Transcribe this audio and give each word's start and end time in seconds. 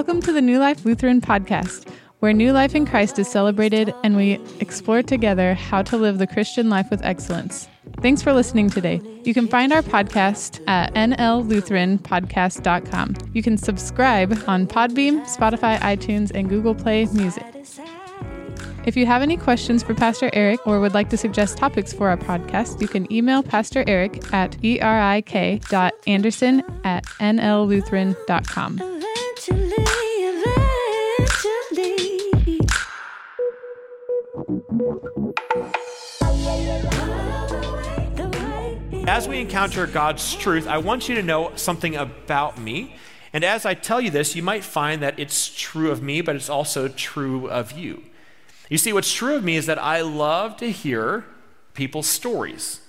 Welcome 0.00 0.22
to 0.22 0.32
the 0.32 0.40
New 0.40 0.58
Life 0.58 0.86
Lutheran 0.86 1.20
podcast, 1.20 1.86
where 2.20 2.32
new 2.32 2.52
life 2.52 2.74
in 2.74 2.86
Christ 2.86 3.18
is 3.18 3.28
celebrated 3.28 3.92
and 4.02 4.16
we 4.16 4.40
explore 4.58 5.02
together 5.02 5.52
how 5.52 5.82
to 5.82 5.98
live 5.98 6.16
the 6.16 6.26
Christian 6.26 6.70
life 6.70 6.86
with 6.90 7.04
excellence. 7.04 7.68
Thanks 8.00 8.22
for 8.22 8.32
listening 8.32 8.70
today. 8.70 9.02
You 9.24 9.34
can 9.34 9.46
find 9.46 9.74
our 9.74 9.82
podcast 9.82 10.66
at 10.66 10.94
nllutheranpodcast.com. 10.94 13.14
You 13.34 13.42
can 13.42 13.58
subscribe 13.58 14.42
on 14.46 14.66
Podbean, 14.66 15.20
Spotify, 15.26 15.78
iTunes, 15.80 16.30
and 16.34 16.48
Google 16.48 16.74
Play 16.74 17.04
Music. 17.12 17.44
If 18.86 18.96
you 18.96 19.04
have 19.04 19.20
any 19.20 19.36
questions 19.36 19.82
for 19.82 19.94
Pastor 19.94 20.30
Eric 20.32 20.66
or 20.66 20.80
would 20.80 20.94
like 20.94 21.10
to 21.10 21.18
suggest 21.18 21.58
topics 21.58 21.92
for 21.92 22.08
our 22.08 22.16
podcast, 22.16 22.80
you 22.80 22.88
can 22.88 23.12
email 23.12 23.42
Pastor 23.42 23.84
Eric 23.86 24.32
at 24.32 24.56
erik.anderson 24.64 26.62
at 26.84 27.04
nllutheran.com. 27.04 28.99
As 29.40 29.48
we 39.26 39.40
encounter 39.40 39.86
God's 39.86 40.34
truth, 40.34 40.66
I 40.66 40.76
want 40.76 41.08
you 41.08 41.14
to 41.14 41.22
know 41.22 41.52
something 41.56 41.96
about 41.96 42.60
me. 42.60 42.96
And 43.32 43.42
as 43.42 43.64
I 43.64 43.72
tell 43.72 43.98
you 43.98 44.10
this, 44.10 44.36
you 44.36 44.42
might 44.42 44.62
find 44.62 45.00
that 45.00 45.18
it's 45.18 45.48
true 45.54 45.90
of 45.90 46.02
me, 46.02 46.20
but 46.20 46.36
it's 46.36 46.50
also 46.50 46.88
true 46.88 47.48
of 47.48 47.72
you. 47.72 48.02
You 48.68 48.76
see, 48.76 48.92
what's 48.92 49.10
true 49.10 49.36
of 49.36 49.42
me 49.42 49.56
is 49.56 49.64
that 49.64 49.78
I 49.78 50.02
love 50.02 50.58
to 50.58 50.70
hear 50.70 51.24
people's 51.72 52.06
stories. 52.06 52.82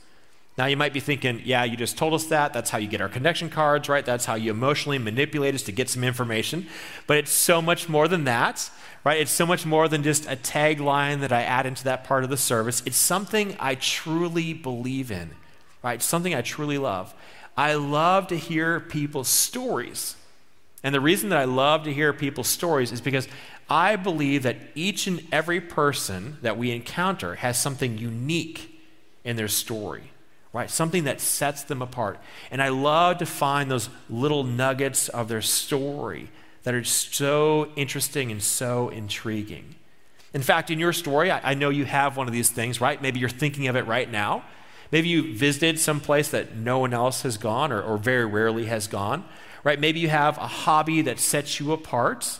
Now, 0.61 0.67
you 0.67 0.77
might 0.77 0.93
be 0.93 0.99
thinking, 0.99 1.41
yeah, 1.43 1.63
you 1.63 1.75
just 1.75 1.97
told 1.97 2.13
us 2.13 2.25
that. 2.25 2.53
That's 2.53 2.69
how 2.69 2.77
you 2.77 2.87
get 2.87 3.01
our 3.01 3.09
connection 3.09 3.49
cards, 3.49 3.89
right? 3.89 4.05
That's 4.05 4.25
how 4.25 4.35
you 4.35 4.51
emotionally 4.51 4.99
manipulate 4.99 5.55
us 5.55 5.63
to 5.63 5.71
get 5.71 5.89
some 5.89 6.03
information. 6.03 6.67
But 7.07 7.17
it's 7.17 7.31
so 7.31 7.63
much 7.63 7.89
more 7.89 8.07
than 8.07 8.25
that, 8.25 8.69
right? 9.03 9.19
It's 9.19 9.31
so 9.31 9.47
much 9.47 9.65
more 9.65 9.87
than 9.87 10.03
just 10.03 10.27
a 10.27 10.35
tagline 10.35 11.21
that 11.21 11.31
I 11.31 11.41
add 11.41 11.65
into 11.65 11.83
that 11.85 12.03
part 12.03 12.23
of 12.23 12.29
the 12.29 12.37
service. 12.37 12.83
It's 12.85 12.95
something 12.95 13.55
I 13.59 13.73
truly 13.73 14.53
believe 14.53 15.09
in, 15.09 15.31
right? 15.81 15.99
Something 15.99 16.35
I 16.35 16.43
truly 16.43 16.77
love. 16.77 17.11
I 17.57 17.73
love 17.73 18.27
to 18.27 18.37
hear 18.37 18.79
people's 18.79 19.29
stories. 19.29 20.15
And 20.83 20.93
the 20.93 21.01
reason 21.01 21.29
that 21.29 21.39
I 21.39 21.45
love 21.45 21.85
to 21.85 21.91
hear 21.91 22.13
people's 22.13 22.47
stories 22.47 22.91
is 22.91 23.01
because 23.01 23.27
I 23.67 23.95
believe 23.95 24.43
that 24.43 24.57
each 24.75 25.07
and 25.07 25.23
every 25.31 25.59
person 25.59 26.37
that 26.43 26.55
we 26.55 26.69
encounter 26.69 27.33
has 27.33 27.59
something 27.59 27.97
unique 27.97 28.79
in 29.23 29.37
their 29.37 29.47
story, 29.47 30.10
right? 30.53 30.69
Something 30.69 31.05
that 31.05 31.21
sets 31.21 31.63
them 31.63 31.81
apart. 31.81 32.19
And 32.49 32.61
I 32.61 32.69
love 32.69 33.19
to 33.19 33.25
find 33.25 33.71
those 33.71 33.89
little 34.09 34.43
nuggets 34.43 35.07
of 35.09 35.27
their 35.27 35.41
story 35.41 36.29
that 36.63 36.73
are 36.73 36.83
so 36.83 37.69
interesting 37.75 38.31
and 38.31 38.41
so 38.43 38.89
intriguing. 38.89 39.75
In 40.33 40.41
fact, 40.41 40.69
in 40.69 40.79
your 40.79 40.93
story, 40.93 41.31
I, 41.31 41.51
I 41.51 41.53
know 41.53 41.69
you 41.69 41.85
have 41.85 42.17
one 42.17 42.27
of 42.27 42.33
these 42.33 42.49
things, 42.49 42.79
right? 42.79 43.01
Maybe 43.01 43.19
you're 43.19 43.29
thinking 43.29 43.67
of 43.67 43.75
it 43.75 43.85
right 43.85 44.09
now. 44.09 44.43
Maybe 44.91 45.07
you 45.07 45.35
visited 45.35 45.79
some 45.79 45.99
place 45.99 46.29
that 46.29 46.55
no 46.55 46.79
one 46.79 46.93
else 46.93 47.21
has 47.21 47.37
gone 47.37 47.71
or, 47.71 47.81
or 47.81 47.97
very 47.97 48.25
rarely 48.25 48.65
has 48.65 48.87
gone, 48.87 49.23
right? 49.63 49.79
Maybe 49.79 49.99
you 49.99 50.09
have 50.09 50.37
a 50.37 50.47
hobby 50.47 51.01
that 51.03 51.19
sets 51.19 51.59
you 51.59 51.71
apart 51.71 52.39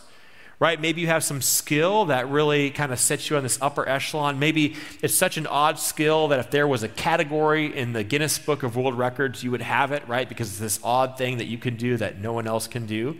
right? 0.62 0.80
Maybe 0.80 1.00
you 1.00 1.08
have 1.08 1.24
some 1.24 1.42
skill 1.42 2.04
that 2.04 2.28
really 2.28 2.70
kind 2.70 2.92
of 2.92 3.00
sets 3.00 3.28
you 3.28 3.36
on 3.36 3.42
this 3.42 3.58
upper 3.60 3.88
echelon. 3.88 4.38
Maybe 4.38 4.76
it's 5.02 5.12
such 5.12 5.36
an 5.36 5.48
odd 5.48 5.76
skill 5.76 6.28
that 6.28 6.38
if 6.38 6.52
there 6.52 6.68
was 6.68 6.84
a 6.84 6.88
category 6.88 7.76
in 7.76 7.92
the 7.92 8.04
Guinness 8.04 8.38
Book 8.38 8.62
of 8.62 8.76
World 8.76 8.96
Records, 8.96 9.42
you 9.42 9.50
would 9.50 9.60
have 9.60 9.90
it, 9.90 10.06
right? 10.06 10.28
Because 10.28 10.50
it's 10.50 10.60
this 10.60 10.78
odd 10.84 11.18
thing 11.18 11.38
that 11.38 11.46
you 11.46 11.58
can 11.58 11.74
do 11.74 11.96
that 11.96 12.20
no 12.20 12.32
one 12.32 12.46
else 12.46 12.68
can 12.68 12.86
do. 12.86 13.18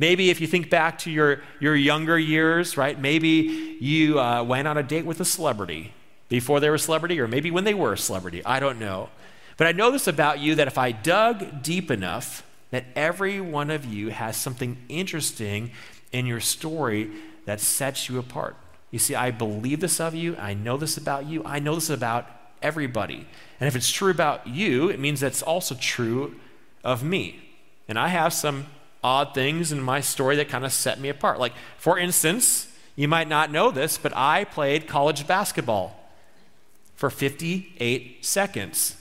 Maybe 0.00 0.30
if 0.30 0.40
you 0.40 0.48
think 0.48 0.68
back 0.68 0.98
to 1.00 1.12
your, 1.12 1.42
your 1.60 1.76
younger 1.76 2.18
years, 2.18 2.76
right? 2.76 3.00
Maybe 3.00 3.76
you 3.78 4.18
uh, 4.18 4.42
went 4.42 4.66
on 4.66 4.76
a 4.76 4.82
date 4.82 5.06
with 5.06 5.20
a 5.20 5.24
celebrity 5.24 5.94
before 6.28 6.58
they 6.58 6.70
were 6.70 6.74
a 6.74 6.80
celebrity, 6.80 7.20
or 7.20 7.28
maybe 7.28 7.52
when 7.52 7.62
they 7.62 7.74
were 7.74 7.92
a 7.92 7.98
celebrity. 7.98 8.44
I 8.44 8.58
don't 8.58 8.80
know. 8.80 9.10
But 9.56 9.68
I 9.68 9.72
know 9.72 9.92
this 9.92 10.08
about 10.08 10.40
you 10.40 10.56
that 10.56 10.66
if 10.66 10.76
I 10.76 10.90
dug 10.90 11.62
deep 11.62 11.88
enough, 11.88 12.42
that 12.72 12.86
every 12.96 13.40
one 13.40 13.70
of 13.70 13.84
you 13.84 14.08
has 14.08 14.36
something 14.36 14.76
interesting 14.88 15.70
in 16.12 16.26
your 16.26 16.40
story 16.40 17.10
that 17.44 17.60
sets 17.60 18.08
you 18.08 18.18
apart. 18.18 18.56
You 18.90 18.98
see, 18.98 19.14
I 19.14 19.30
believe 19.30 19.80
this 19.80 20.00
of 20.00 20.14
you. 20.14 20.36
I 20.36 20.54
know 20.54 20.76
this 20.76 20.96
about 20.96 21.26
you. 21.26 21.42
I 21.44 21.58
know 21.58 21.76
this 21.76 21.90
about 21.90 22.26
everybody. 22.62 23.26
And 23.58 23.68
if 23.68 23.76
it's 23.76 23.90
true 23.90 24.10
about 24.10 24.46
you, 24.46 24.88
it 24.88 24.98
means 24.98 25.20
that's 25.20 25.42
also 25.42 25.74
true 25.74 26.36
of 26.82 27.02
me. 27.02 27.40
And 27.88 27.98
I 27.98 28.08
have 28.08 28.32
some 28.32 28.66
odd 29.02 29.34
things 29.34 29.72
in 29.72 29.80
my 29.80 30.00
story 30.00 30.36
that 30.36 30.48
kind 30.48 30.64
of 30.64 30.72
set 30.72 31.00
me 31.00 31.08
apart. 31.08 31.38
Like, 31.38 31.52
for 31.76 31.98
instance, 31.98 32.68
you 32.96 33.08
might 33.08 33.28
not 33.28 33.50
know 33.50 33.70
this, 33.70 33.96
but 33.96 34.12
I 34.14 34.44
played 34.44 34.86
college 34.86 35.26
basketball 35.26 35.96
for 36.94 37.08
58 37.08 38.24
seconds. 38.24 38.99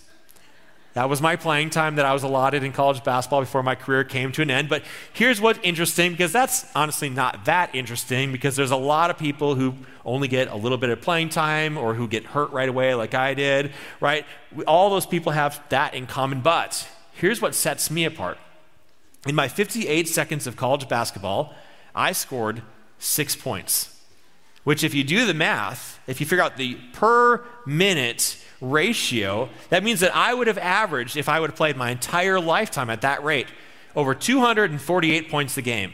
That 0.93 1.07
was 1.07 1.21
my 1.21 1.35
playing 1.35 1.69
time 1.69 1.95
that 1.95 2.05
I 2.05 2.13
was 2.13 2.23
allotted 2.23 2.63
in 2.63 2.71
college 2.71 3.03
basketball 3.03 3.41
before 3.41 3.61
my 3.61 3.75
career 3.75 4.03
came 4.03 4.31
to 4.33 4.41
an 4.41 4.49
end. 4.49 4.69
But 4.69 4.83
here's 5.13 5.39
what's 5.39 5.59
interesting 5.61 6.11
because 6.11 6.31
that's 6.31 6.65
honestly 6.75 7.09
not 7.09 7.45
that 7.45 7.73
interesting 7.75 8.31
because 8.31 8.55
there's 8.55 8.71
a 8.71 8.75
lot 8.75 9.11
of 9.11 9.17
people 9.17 9.53
who 9.53 9.75
only 10.03 10.27
get 10.27 10.47
a 10.47 10.55
little 10.55 10.79
bit 10.79 10.89
of 10.89 10.99
playing 10.99 11.29
time 11.29 11.77
or 11.77 11.93
who 11.93 12.07
get 12.07 12.25
hurt 12.25 12.51
right 12.51 12.67
away, 12.67 12.95
like 12.95 13.13
I 13.13 13.35
did, 13.35 13.71
right? 14.01 14.25
All 14.67 14.89
those 14.89 15.05
people 15.05 15.31
have 15.31 15.61
that 15.69 15.93
in 15.93 16.07
common. 16.07 16.41
But 16.41 16.87
here's 17.13 17.39
what 17.39 17.53
sets 17.53 17.91
me 17.91 18.05
apart. 18.05 18.39
In 19.27 19.35
my 19.35 19.47
58 19.47 20.07
seconds 20.07 20.47
of 20.47 20.55
college 20.55 20.89
basketball, 20.89 21.53
I 21.93 22.13
scored 22.13 22.63
six 22.97 23.35
points, 23.35 23.95
which, 24.63 24.83
if 24.83 24.93
you 24.93 25.03
do 25.03 25.25
the 25.25 25.33
math, 25.33 25.99
if 26.07 26.19
you 26.19 26.25
figure 26.25 26.43
out 26.43 26.57
the 26.57 26.75
per 26.93 27.43
minute 27.65 28.37
ratio, 28.61 29.49
that 29.69 29.83
means 29.83 29.99
that 30.01 30.15
I 30.15 30.33
would 30.33 30.47
have 30.47 30.57
averaged, 30.57 31.17
if 31.17 31.29
I 31.29 31.39
would 31.39 31.51
have 31.51 31.57
played 31.57 31.77
my 31.77 31.91
entire 31.91 32.39
lifetime 32.39 32.89
at 32.89 33.01
that 33.01 33.23
rate, 33.23 33.47
over 33.95 34.13
248 34.13 35.29
points 35.29 35.57
a 35.57 35.61
game. 35.61 35.93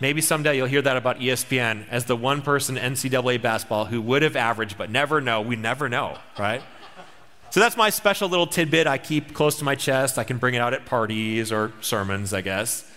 Maybe 0.00 0.20
someday 0.20 0.56
you'll 0.56 0.66
hear 0.66 0.82
that 0.82 0.96
about 0.96 1.18
ESPN 1.18 1.88
as 1.88 2.04
the 2.04 2.14
one 2.14 2.40
person 2.42 2.76
NCAA 2.76 3.42
basketball 3.42 3.86
who 3.86 4.00
would 4.00 4.22
have 4.22 4.36
averaged, 4.36 4.78
but 4.78 4.90
never 4.90 5.20
know. 5.20 5.40
We 5.40 5.56
never 5.56 5.88
know, 5.88 6.18
right? 6.38 6.62
So 7.50 7.60
that's 7.60 7.76
my 7.76 7.90
special 7.90 8.28
little 8.28 8.46
tidbit 8.46 8.86
I 8.86 8.98
keep 8.98 9.34
close 9.34 9.58
to 9.58 9.64
my 9.64 9.74
chest. 9.74 10.18
I 10.18 10.24
can 10.24 10.38
bring 10.38 10.54
it 10.54 10.58
out 10.58 10.72
at 10.72 10.86
parties 10.86 11.50
or 11.50 11.72
sermons, 11.80 12.32
I 12.32 12.42
guess. 12.42 12.88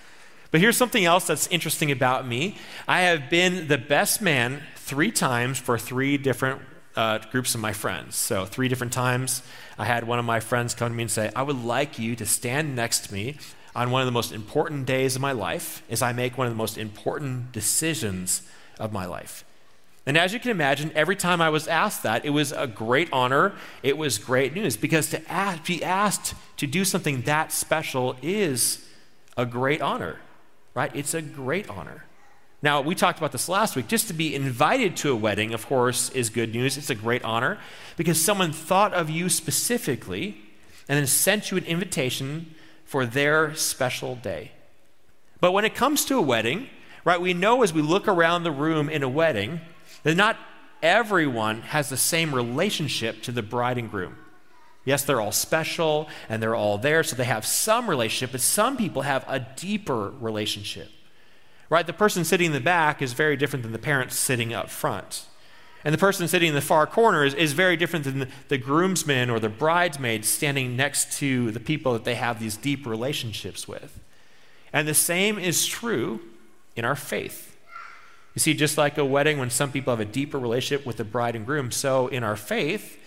But 0.51 0.59
here's 0.59 0.77
something 0.77 1.05
else 1.05 1.25
that's 1.25 1.47
interesting 1.47 1.91
about 1.91 2.27
me 2.27 2.57
I 2.87 3.01
have 3.01 3.29
been 3.29 3.67
the 3.67 3.77
best 3.77 4.21
man 4.21 4.61
three 4.75 5.11
times 5.11 5.57
for 5.57 5.77
three 5.77 6.17
different 6.17 6.61
uh, 6.96 7.19
groups 7.31 7.56
of 7.56 7.62
my 7.62 7.74
friends. 7.74 8.16
So, 8.16 8.46
three 8.46 8.68
different 8.68 8.94
times, 8.94 9.41
I 9.78 9.85
had 9.85 10.06
one 10.06 10.19
of 10.19 10.25
my 10.25 10.40
friends 10.40 10.74
come 10.74 10.91
to 10.91 10.96
me 10.96 11.03
and 11.03 11.12
say, 11.12 11.31
I 11.35 11.44
would 11.44 11.63
like 11.63 11.97
you 11.97 12.16
to 12.16 12.25
stand 12.25 12.75
next 12.75 13.07
to 13.07 13.13
me 13.13 13.38
on 13.75 13.91
one 13.91 14.02
of 14.02 14.06
the 14.06 14.12
most 14.12 14.31
important 14.31 14.85
days 14.85 15.16
of 15.16 15.22
my 15.22 15.31
life 15.31 15.84
as 15.90 16.02
I 16.02 16.12
make 16.12 16.38
one 16.38 16.47
of 16.47 16.53
the 16.53 16.57
most 16.57 16.78
important 16.78 17.52
decisions 17.52 18.41
of 18.79 18.91
my 18.91 19.06
life. 19.06 19.46
And 20.06 20.18
as 20.18 20.34
you 20.34 20.40
can 20.40 20.52
imagine, 20.52 20.91
every 20.96 21.16
time 21.16 21.41
I 21.41 21.50
was 21.50 21.68
asked 21.68 22.03
that, 22.03 22.25
it 22.25 22.31
was 22.31 22.52
a 22.52 22.66
great 22.68 23.08
honor. 23.13 23.53
It 23.84 23.97
was 23.97 24.18
great 24.18 24.53
news 24.53 24.75
because 24.75 25.09
to 25.12 25.31
ask, 25.31 25.66
be 25.66 25.84
asked 25.84 26.34
to 26.58 26.68
do 26.68 26.84
something 26.84 27.22
that 27.22 27.52
special 27.52 28.16
is 28.22 28.85
a 29.38 29.46
great 29.46 29.81
honor, 29.81 30.19
right? 30.73 30.91
It's 30.96 31.13
a 31.13 31.22
great 31.22 31.69
honor. 31.69 32.06
Now, 32.63 32.81
we 32.81 32.94
talked 32.94 33.17
about 33.17 33.31
this 33.31 33.49
last 33.49 33.75
week. 33.75 33.88
Just 33.88 34.07
to 34.07 34.13
be 34.13 34.35
invited 34.35 34.95
to 34.97 35.11
a 35.11 35.16
wedding, 35.16 35.53
of 35.53 35.66
course, 35.66 36.09
is 36.11 36.29
good 36.29 36.53
news. 36.53 36.77
It's 36.77 36.91
a 36.91 36.95
great 36.95 37.23
honor 37.23 37.57
because 37.97 38.22
someone 38.22 38.52
thought 38.52 38.93
of 38.93 39.09
you 39.09 39.29
specifically 39.29 40.37
and 40.87 40.97
then 40.97 41.08
sent 41.08 41.49
you 41.49 41.58
an 41.58 41.66
invitation 41.66 42.53
for 42.85 43.05
their 43.05 43.55
special 43.55 44.16
day. 44.16 44.52
But 45.40 45.53
when 45.53 45.66
it 45.66 45.73
comes 45.73 46.05
to 46.05 46.17
a 46.17 46.22
wedding, 46.22 46.69
right, 47.03 47.19
we 47.19 47.34
know 47.34 47.63
as 47.63 47.73
we 47.73 47.81
look 47.81 48.08
around 48.08 48.43
the 48.43 48.52
room 48.52 48.90
in 48.90 49.02
a 49.02 49.09
wedding 49.09 49.61
that 50.03 50.16
not 50.16 50.37
everyone 50.84 51.61
has 51.61 51.90
the 51.90 51.97
same 51.97 52.34
relationship 52.34 53.23
to 53.23 53.31
the 53.31 53.41
bride 53.41 53.79
and 53.79 53.90
groom. 53.90 54.17
Yes, 54.85 55.03
they're 55.03 55.22
all 55.22 55.31
special 55.31 56.09
and 56.29 56.43
they're 56.43 56.55
all 56.55 56.78
there, 56.78 57.02
so 57.02 57.16
they 57.16 57.23
have 57.23 57.46
some 57.46 57.90
relationship, 57.90 58.31
but 58.31 58.41
some 58.41 58.78
people 58.78 59.02
have 59.02 59.25
a 59.28 59.40
deeper 59.40 60.11
relationship 60.19 60.90
right? 61.72 61.88
The 61.88 61.94
person 61.94 62.26
sitting 62.26 62.47
in 62.47 62.52
the 62.52 62.59
back 62.59 63.02
is 63.02 63.14
very 63.14 63.38
different 63.38 63.64
than 63.64 63.72
the 63.72 63.79
parents 63.79 64.18
sitting 64.18 64.53
up 64.53 64.70
front. 64.70 65.26
And 65.85 65.94
the 65.94 65.97
person 65.97 66.28
sitting 66.28 66.50
in 66.50 66.53
the 66.53 66.62
far 66.62 66.85
corner 66.85 67.23
is, 67.23 67.34
is 67.34 67.53
very 67.53 67.78
different 67.78 68.03
than 68.03 68.20
the, 68.20 68.28
the 68.50 68.58
groomsmen 68.58 69.29
or 69.29 69.40
the 69.40 69.50
bridesmaids 69.50 70.28
standing 70.28 70.76
next 70.76 71.18
to 71.20 71.50
the 71.52 71.62
people 71.62 71.94
that 71.94 72.03
they 72.03 72.16
have 72.16 72.41
these 72.41 72.58
deep 72.58 72.85
relationships 72.85 73.70
with. 73.70 74.00
And 74.73 74.85
the 74.85 74.94
same 74.94 75.40
is 75.40 75.66
true 75.66 76.20
in 76.76 76.84
our 76.84 76.96
faith. 76.96 77.58
You 78.35 78.40
see, 78.41 78.53
just 78.53 78.78
like 78.78 78.97
a 78.97 79.06
wedding, 79.06 79.38
when 79.38 79.50
some 79.50 79.72
people 79.72 79.91
have 79.91 80.02
a 80.02 80.06
deeper 80.06 80.38
relationship 80.38 80.85
with 80.85 80.97
the 80.97 81.06
bride 81.06 81.38
and 81.38 81.46
groom, 81.46 81.72
so 81.72 82.08
in 82.08 82.22
our 82.22 82.35
faith, 82.35 82.97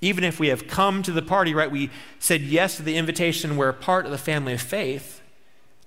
even 0.00 0.22
if 0.22 0.38
we 0.38 0.46
have 0.46 0.68
come 0.68 1.02
to 1.02 1.12
the 1.12 1.22
party, 1.22 1.54
right, 1.54 1.70
we 1.70 1.90
said 2.20 2.40
yes 2.40 2.76
to 2.76 2.82
the 2.82 2.96
invitation, 2.96 3.56
we're 3.56 3.72
part 3.72 4.04
of 4.04 4.12
the 4.12 4.18
family 4.18 4.52
of 4.52 4.60
faith, 4.60 5.21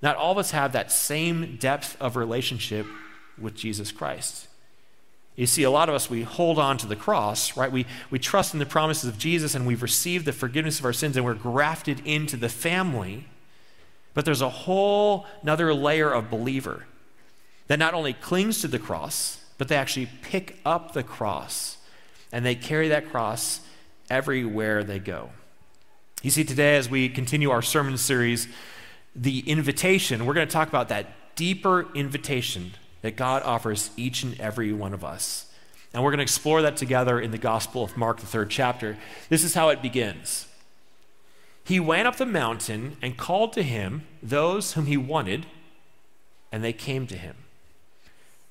Not 0.05 0.17
all 0.17 0.33
of 0.33 0.37
us 0.37 0.51
have 0.51 0.73
that 0.73 0.91
same 0.91 1.55
depth 1.55 1.97
of 1.99 2.15
relationship 2.15 2.85
with 3.41 3.55
Jesus 3.55 3.91
Christ. 3.91 4.47
You 5.35 5.47
see, 5.47 5.63
a 5.63 5.71
lot 5.71 5.89
of 5.89 5.95
us, 5.95 6.11
we 6.11 6.21
hold 6.21 6.59
on 6.59 6.77
to 6.77 6.85
the 6.85 6.95
cross, 6.95 7.57
right? 7.57 7.71
We, 7.71 7.87
we 8.11 8.19
trust 8.19 8.53
in 8.53 8.59
the 8.59 8.67
promises 8.67 9.09
of 9.09 9.17
Jesus 9.17 9.55
and 9.55 9.65
we've 9.65 9.81
received 9.81 10.25
the 10.25 10.31
forgiveness 10.31 10.77
of 10.77 10.85
our 10.85 10.93
sins 10.93 11.17
and 11.17 11.25
we're 11.25 11.33
grafted 11.33 12.05
into 12.05 12.37
the 12.37 12.49
family. 12.49 13.25
But 14.13 14.25
there's 14.25 14.43
a 14.43 14.49
whole 14.49 15.25
another 15.41 15.73
layer 15.73 16.11
of 16.11 16.29
believer 16.29 16.85
that 17.65 17.79
not 17.79 17.95
only 17.95 18.13
clings 18.13 18.61
to 18.61 18.67
the 18.67 18.77
cross, 18.77 19.43
but 19.57 19.69
they 19.69 19.75
actually 19.75 20.09
pick 20.21 20.59
up 20.63 20.93
the 20.93 21.01
cross 21.01 21.77
and 22.31 22.45
they 22.45 22.53
carry 22.53 22.89
that 22.89 23.09
cross 23.09 23.59
everywhere 24.11 24.83
they 24.83 24.99
go. 24.99 25.31
You 26.21 26.29
see, 26.29 26.43
today, 26.43 26.75
as 26.75 26.91
we 26.91 27.09
continue 27.09 27.49
our 27.49 27.63
sermon 27.63 27.97
series, 27.97 28.47
the 29.15 29.39
invitation, 29.39 30.25
we're 30.25 30.33
going 30.33 30.47
to 30.47 30.53
talk 30.53 30.67
about 30.67 30.89
that 30.89 31.35
deeper 31.35 31.87
invitation 31.93 32.73
that 33.01 33.15
God 33.15 33.43
offers 33.43 33.91
each 33.95 34.23
and 34.23 34.39
every 34.39 34.73
one 34.73 34.93
of 34.93 35.03
us. 35.03 35.45
And 35.93 36.03
we're 36.03 36.11
going 36.11 36.19
to 36.19 36.23
explore 36.23 36.61
that 36.63 36.75
together 36.75 37.19
in 37.19 37.31
the 37.31 37.37
Gospel 37.37 37.83
of 37.83 37.95
Mark, 37.95 38.19
the 38.19 38.25
third 38.25 38.49
chapter. 38.49 38.97
This 39.29 39.43
is 39.43 39.53
how 39.53 39.69
it 39.69 39.81
begins. 39.81 40.47
He 41.63 41.79
went 41.79 42.07
up 42.07 42.17
the 42.17 42.25
mountain 42.25 42.97
and 43.01 43.17
called 43.17 43.53
to 43.53 43.63
him 43.63 44.03
those 44.21 44.73
whom 44.73 44.87
he 44.87 44.97
wanted, 44.97 45.45
and 46.51 46.63
they 46.63 46.73
came 46.73 47.07
to 47.07 47.17
him. 47.17 47.35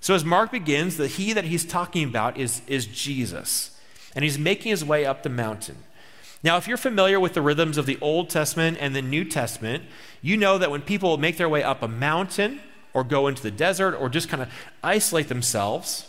So, 0.01 0.15
as 0.15 0.25
Mark 0.25 0.53
begins, 0.53 0.97
the 0.97 1.07
he 1.07 1.33
that 1.33 1.45
he's 1.45 1.65
talking 1.65 2.09
about 2.09 2.37
is, 2.37 2.63
is 2.67 2.87
Jesus, 2.87 3.79
and 4.15 4.23
he's 4.23 4.39
making 4.39 4.71
his 4.71 4.85
way 4.85 5.07
up 5.07 5.23
the 5.23 5.31
mountain. 5.31 5.77
Now, 6.45 6.59
if 6.59 6.69
you're 6.69 6.77
familiar 6.77 7.19
with 7.19 7.35
the 7.35 7.43
rhythms 7.43 7.79
of 7.79 7.87
the 7.87 7.99
Old 8.01 8.31
Testament 8.31 8.77
and 8.79 8.95
the 8.95 9.03
New 9.03 9.25
Testament, 9.25 9.83
you 10.23 10.37
know 10.37 10.59
that 10.59 10.71
when 10.71 10.83
people 10.83 11.17
make 11.17 11.39
their 11.39 11.49
way 11.49 11.65
up 11.65 11.83
a 11.83 11.89
mountain, 11.89 12.61
or 12.95 13.05
go 13.05 13.27
into 13.27 13.43
the 13.43 13.51
desert 13.51 13.95
or 13.97 14.09
just 14.09 14.29
kind 14.29 14.41
of 14.41 14.49
isolate 14.83 15.29
themselves, 15.29 16.09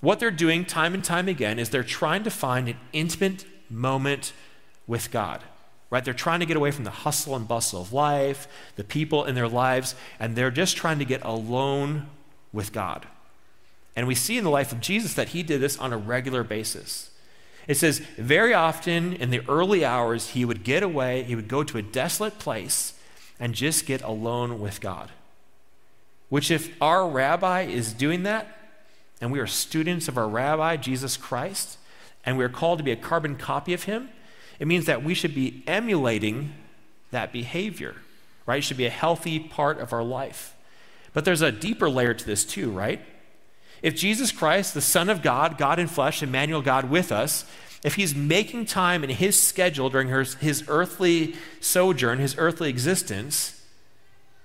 what 0.00 0.18
they're 0.20 0.30
doing 0.30 0.64
time 0.64 0.92
and 0.92 1.02
time 1.02 1.28
again 1.28 1.58
is 1.58 1.70
they're 1.70 1.84
trying 1.84 2.24
to 2.24 2.30
find 2.30 2.68
an 2.68 2.76
intimate 2.92 3.46
moment 3.70 4.32
with 4.86 5.10
God. 5.10 5.40
Right? 5.88 6.04
They're 6.04 6.12
trying 6.12 6.40
to 6.40 6.46
get 6.46 6.56
away 6.56 6.72
from 6.72 6.82
the 6.82 6.90
hustle 6.90 7.36
and 7.36 7.46
bustle 7.46 7.80
of 7.80 7.92
life, 7.92 8.48
the 8.74 8.82
people 8.82 9.24
in 9.24 9.36
their 9.36 9.48
lives, 9.48 9.94
and 10.18 10.34
they're 10.34 10.50
just 10.50 10.76
trying 10.76 10.98
to 10.98 11.04
get 11.04 11.24
alone 11.24 12.08
with 12.52 12.72
God. 12.72 13.06
And 13.94 14.08
we 14.08 14.16
see 14.16 14.36
in 14.36 14.42
the 14.44 14.50
life 14.50 14.72
of 14.72 14.80
Jesus 14.80 15.14
that 15.14 15.28
he 15.28 15.44
did 15.44 15.60
this 15.60 15.78
on 15.78 15.92
a 15.92 15.96
regular 15.96 16.42
basis. 16.42 17.10
It 17.66 17.76
says, 17.76 17.98
very 18.16 18.54
often 18.54 19.12
in 19.14 19.30
the 19.30 19.42
early 19.48 19.84
hours, 19.84 20.30
he 20.30 20.44
would 20.44 20.62
get 20.62 20.82
away, 20.82 21.24
he 21.24 21.34
would 21.34 21.48
go 21.48 21.64
to 21.64 21.78
a 21.78 21.82
desolate 21.82 22.38
place 22.38 22.94
and 23.40 23.54
just 23.54 23.86
get 23.86 24.02
alone 24.02 24.60
with 24.60 24.80
God. 24.80 25.10
Which, 26.28 26.50
if 26.50 26.70
our 26.80 27.08
rabbi 27.08 27.62
is 27.62 27.92
doing 27.92 28.22
that, 28.22 28.46
and 29.20 29.32
we 29.32 29.40
are 29.40 29.46
students 29.46 30.08
of 30.08 30.16
our 30.16 30.28
rabbi, 30.28 30.76
Jesus 30.76 31.16
Christ, 31.16 31.78
and 32.24 32.36
we 32.36 32.44
are 32.44 32.48
called 32.48 32.78
to 32.78 32.84
be 32.84 32.92
a 32.92 32.96
carbon 32.96 33.36
copy 33.36 33.72
of 33.72 33.84
him, 33.84 34.10
it 34.58 34.66
means 34.66 34.86
that 34.86 35.02
we 35.02 35.14
should 35.14 35.34
be 35.34 35.62
emulating 35.66 36.54
that 37.10 37.32
behavior, 37.32 37.96
right? 38.46 38.58
It 38.58 38.62
should 38.62 38.76
be 38.76 38.86
a 38.86 38.90
healthy 38.90 39.38
part 39.38 39.78
of 39.78 39.92
our 39.92 40.02
life. 40.02 40.54
But 41.12 41.24
there's 41.24 41.42
a 41.42 41.52
deeper 41.52 41.88
layer 41.88 42.14
to 42.14 42.26
this, 42.26 42.44
too, 42.44 42.70
right? 42.70 43.00
If 43.86 43.94
Jesus 43.94 44.32
Christ, 44.32 44.74
the 44.74 44.80
Son 44.80 45.08
of 45.08 45.22
God, 45.22 45.58
God 45.58 45.78
in 45.78 45.86
flesh, 45.86 46.20
Emmanuel, 46.20 46.60
God 46.60 46.90
with 46.90 47.12
us, 47.12 47.44
if 47.84 47.94
he's 47.94 48.16
making 48.16 48.64
time 48.64 49.04
in 49.04 49.10
his 49.10 49.40
schedule 49.40 49.88
during 49.88 50.08
his, 50.08 50.34
his 50.34 50.64
earthly 50.66 51.36
sojourn, 51.60 52.18
his 52.18 52.34
earthly 52.36 52.68
existence, 52.68 53.64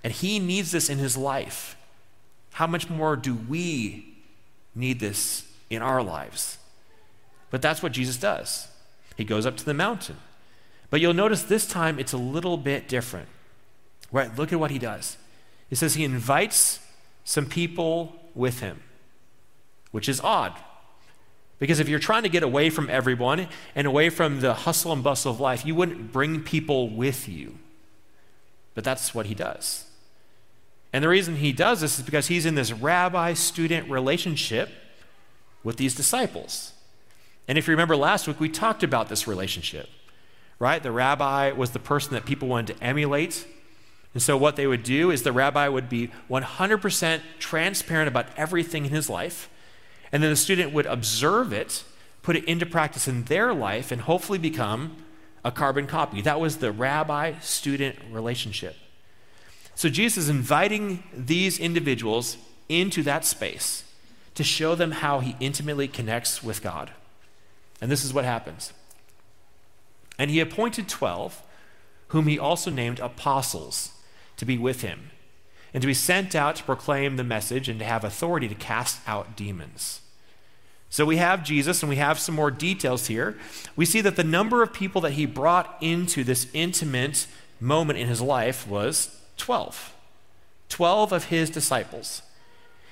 and 0.04 0.12
he 0.12 0.38
needs 0.38 0.70
this 0.70 0.88
in 0.88 0.98
his 0.98 1.16
life. 1.16 1.76
How 2.52 2.68
much 2.68 2.88
more 2.88 3.16
do 3.16 3.34
we 3.34 4.14
need 4.76 5.00
this 5.00 5.52
in 5.68 5.82
our 5.82 6.04
lives? 6.04 6.58
But 7.50 7.62
that's 7.62 7.82
what 7.82 7.90
Jesus 7.90 8.18
does. 8.18 8.68
He 9.16 9.24
goes 9.24 9.44
up 9.44 9.56
to 9.56 9.64
the 9.64 9.74
mountain. 9.74 10.18
But 10.88 11.00
you'll 11.00 11.14
notice 11.14 11.42
this 11.42 11.66
time 11.66 11.98
it's 11.98 12.12
a 12.12 12.16
little 12.16 12.56
bit 12.56 12.86
different. 12.86 13.26
Right? 14.12 14.32
Look 14.38 14.52
at 14.52 14.60
what 14.60 14.70
he 14.70 14.78
does. 14.78 15.16
He 15.68 15.74
says 15.74 15.94
he 15.94 16.04
invites 16.04 16.78
some 17.24 17.46
people 17.46 18.20
with 18.36 18.60
him, 18.60 18.84
which 19.92 20.08
is 20.08 20.20
odd. 20.20 20.54
Because 21.60 21.78
if 21.78 21.88
you're 21.88 22.00
trying 22.00 22.24
to 22.24 22.28
get 22.28 22.42
away 22.42 22.70
from 22.70 22.90
everyone 22.90 23.46
and 23.76 23.86
away 23.86 24.08
from 24.10 24.40
the 24.40 24.52
hustle 24.52 24.92
and 24.92 25.04
bustle 25.04 25.30
of 25.30 25.38
life, 25.38 25.64
you 25.64 25.76
wouldn't 25.76 26.10
bring 26.10 26.42
people 26.42 26.90
with 26.90 27.28
you. 27.28 27.56
But 28.74 28.82
that's 28.82 29.14
what 29.14 29.26
he 29.26 29.34
does. 29.34 29.84
And 30.92 31.04
the 31.04 31.08
reason 31.08 31.36
he 31.36 31.52
does 31.52 31.80
this 31.80 31.98
is 31.98 32.04
because 32.04 32.26
he's 32.26 32.46
in 32.46 32.56
this 32.56 32.72
rabbi 32.72 33.32
student 33.34 33.88
relationship 33.88 34.70
with 35.62 35.76
these 35.76 35.94
disciples. 35.94 36.72
And 37.48 37.56
if 37.56 37.66
you 37.66 37.72
remember 37.72 37.96
last 37.96 38.26
week, 38.26 38.40
we 38.40 38.48
talked 38.48 38.82
about 38.82 39.08
this 39.08 39.26
relationship, 39.26 39.88
right? 40.58 40.82
The 40.82 40.92
rabbi 40.92 41.52
was 41.52 41.70
the 41.70 41.78
person 41.78 42.14
that 42.14 42.24
people 42.24 42.48
wanted 42.48 42.76
to 42.76 42.84
emulate. 42.84 43.46
And 44.14 44.22
so, 44.22 44.36
what 44.36 44.56
they 44.56 44.66
would 44.66 44.82
do 44.82 45.10
is 45.10 45.22
the 45.22 45.32
rabbi 45.32 45.68
would 45.68 45.88
be 45.88 46.10
100% 46.28 47.20
transparent 47.38 48.08
about 48.08 48.26
everything 48.36 48.84
in 48.84 48.90
his 48.90 49.08
life. 49.08 49.48
And 50.12 50.22
then 50.22 50.30
the 50.30 50.36
student 50.36 50.72
would 50.72 50.86
observe 50.86 51.52
it, 51.52 51.84
put 52.22 52.36
it 52.36 52.44
into 52.44 52.66
practice 52.66 53.08
in 53.08 53.24
their 53.24 53.54
life, 53.54 53.90
and 53.90 54.02
hopefully 54.02 54.38
become 54.38 54.96
a 55.44 55.50
carbon 55.50 55.86
copy. 55.86 56.20
That 56.20 56.38
was 56.38 56.58
the 56.58 56.70
rabbi 56.70 57.38
student 57.40 57.96
relationship. 58.10 58.76
So 59.74 59.88
Jesus 59.88 60.24
is 60.24 60.28
inviting 60.28 61.02
these 61.16 61.58
individuals 61.58 62.36
into 62.68 63.02
that 63.04 63.24
space 63.24 63.84
to 64.34 64.44
show 64.44 64.74
them 64.74 64.92
how 64.92 65.20
he 65.20 65.36
intimately 65.40 65.88
connects 65.88 66.42
with 66.42 66.62
God. 66.62 66.90
And 67.80 67.90
this 67.90 68.04
is 68.04 68.14
what 68.14 68.24
happens. 68.24 68.72
And 70.18 70.30
he 70.30 70.40
appointed 70.40 70.88
12, 70.88 71.42
whom 72.08 72.26
he 72.26 72.38
also 72.38 72.70
named 72.70 73.00
apostles, 73.00 73.90
to 74.36 74.44
be 74.44 74.58
with 74.58 74.82
him, 74.82 75.10
and 75.74 75.80
to 75.80 75.86
be 75.86 75.94
sent 75.94 76.34
out 76.34 76.56
to 76.56 76.64
proclaim 76.64 77.16
the 77.16 77.24
message 77.24 77.68
and 77.68 77.78
to 77.80 77.84
have 77.84 78.04
authority 78.04 78.46
to 78.48 78.54
cast 78.54 79.00
out 79.06 79.36
demons. 79.36 80.01
So 80.92 81.06
we 81.06 81.16
have 81.16 81.42
Jesus, 81.42 81.82
and 81.82 81.88
we 81.88 81.96
have 81.96 82.18
some 82.18 82.34
more 82.34 82.50
details 82.50 83.06
here. 83.06 83.38
We 83.76 83.86
see 83.86 84.02
that 84.02 84.16
the 84.16 84.22
number 84.22 84.62
of 84.62 84.74
people 84.74 85.00
that 85.00 85.12
he 85.12 85.24
brought 85.24 85.78
into 85.80 86.22
this 86.22 86.48
intimate 86.52 87.26
moment 87.58 87.98
in 87.98 88.08
his 88.08 88.20
life 88.20 88.68
was 88.68 89.18
12. 89.38 89.94
12 90.68 91.12
of 91.12 91.24
his 91.24 91.48
disciples. 91.48 92.20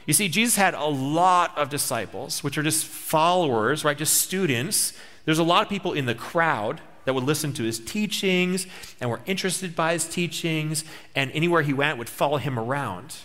You 0.06 0.14
see, 0.14 0.30
Jesus 0.30 0.56
had 0.56 0.72
a 0.72 0.86
lot 0.86 1.56
of 1.58 1.68
disciples, 1.68 2.42
which 2.42 2.56
are 2.56 2.62
just 2.62 2.86
followers, 2.86 3.84
right? 3.84 3.98
Just 3.98 4.14
students. 4.14 4.94
There's 5.26 5.38
a 5.38 5.44
lot 5.44 5.62
of 5.62 5.68
people 5.68 5.92
in 5.92 6.06
the 6.06 6.14
crowd 6.14 6.80
that 7.04 7.12
would 7.12 7.24
listen 7.24 7.52
to 7.52 7.64
his 7.64 7.78
teachings 7.78 8.66
and 8.98 9.10
were 9.10 9.20
interested 9.26 9.76
by 9.76 9.92
his 9.92 10.08
teachings, 10.08 10.86
and 11.14 11.30
anywhere 11.32 11.60
he 11.60 11.74
went 11.74 11.98
would 11.98 12.08
follow 12.08 12.38
him 12.38 12.58
around. 12.58 13.16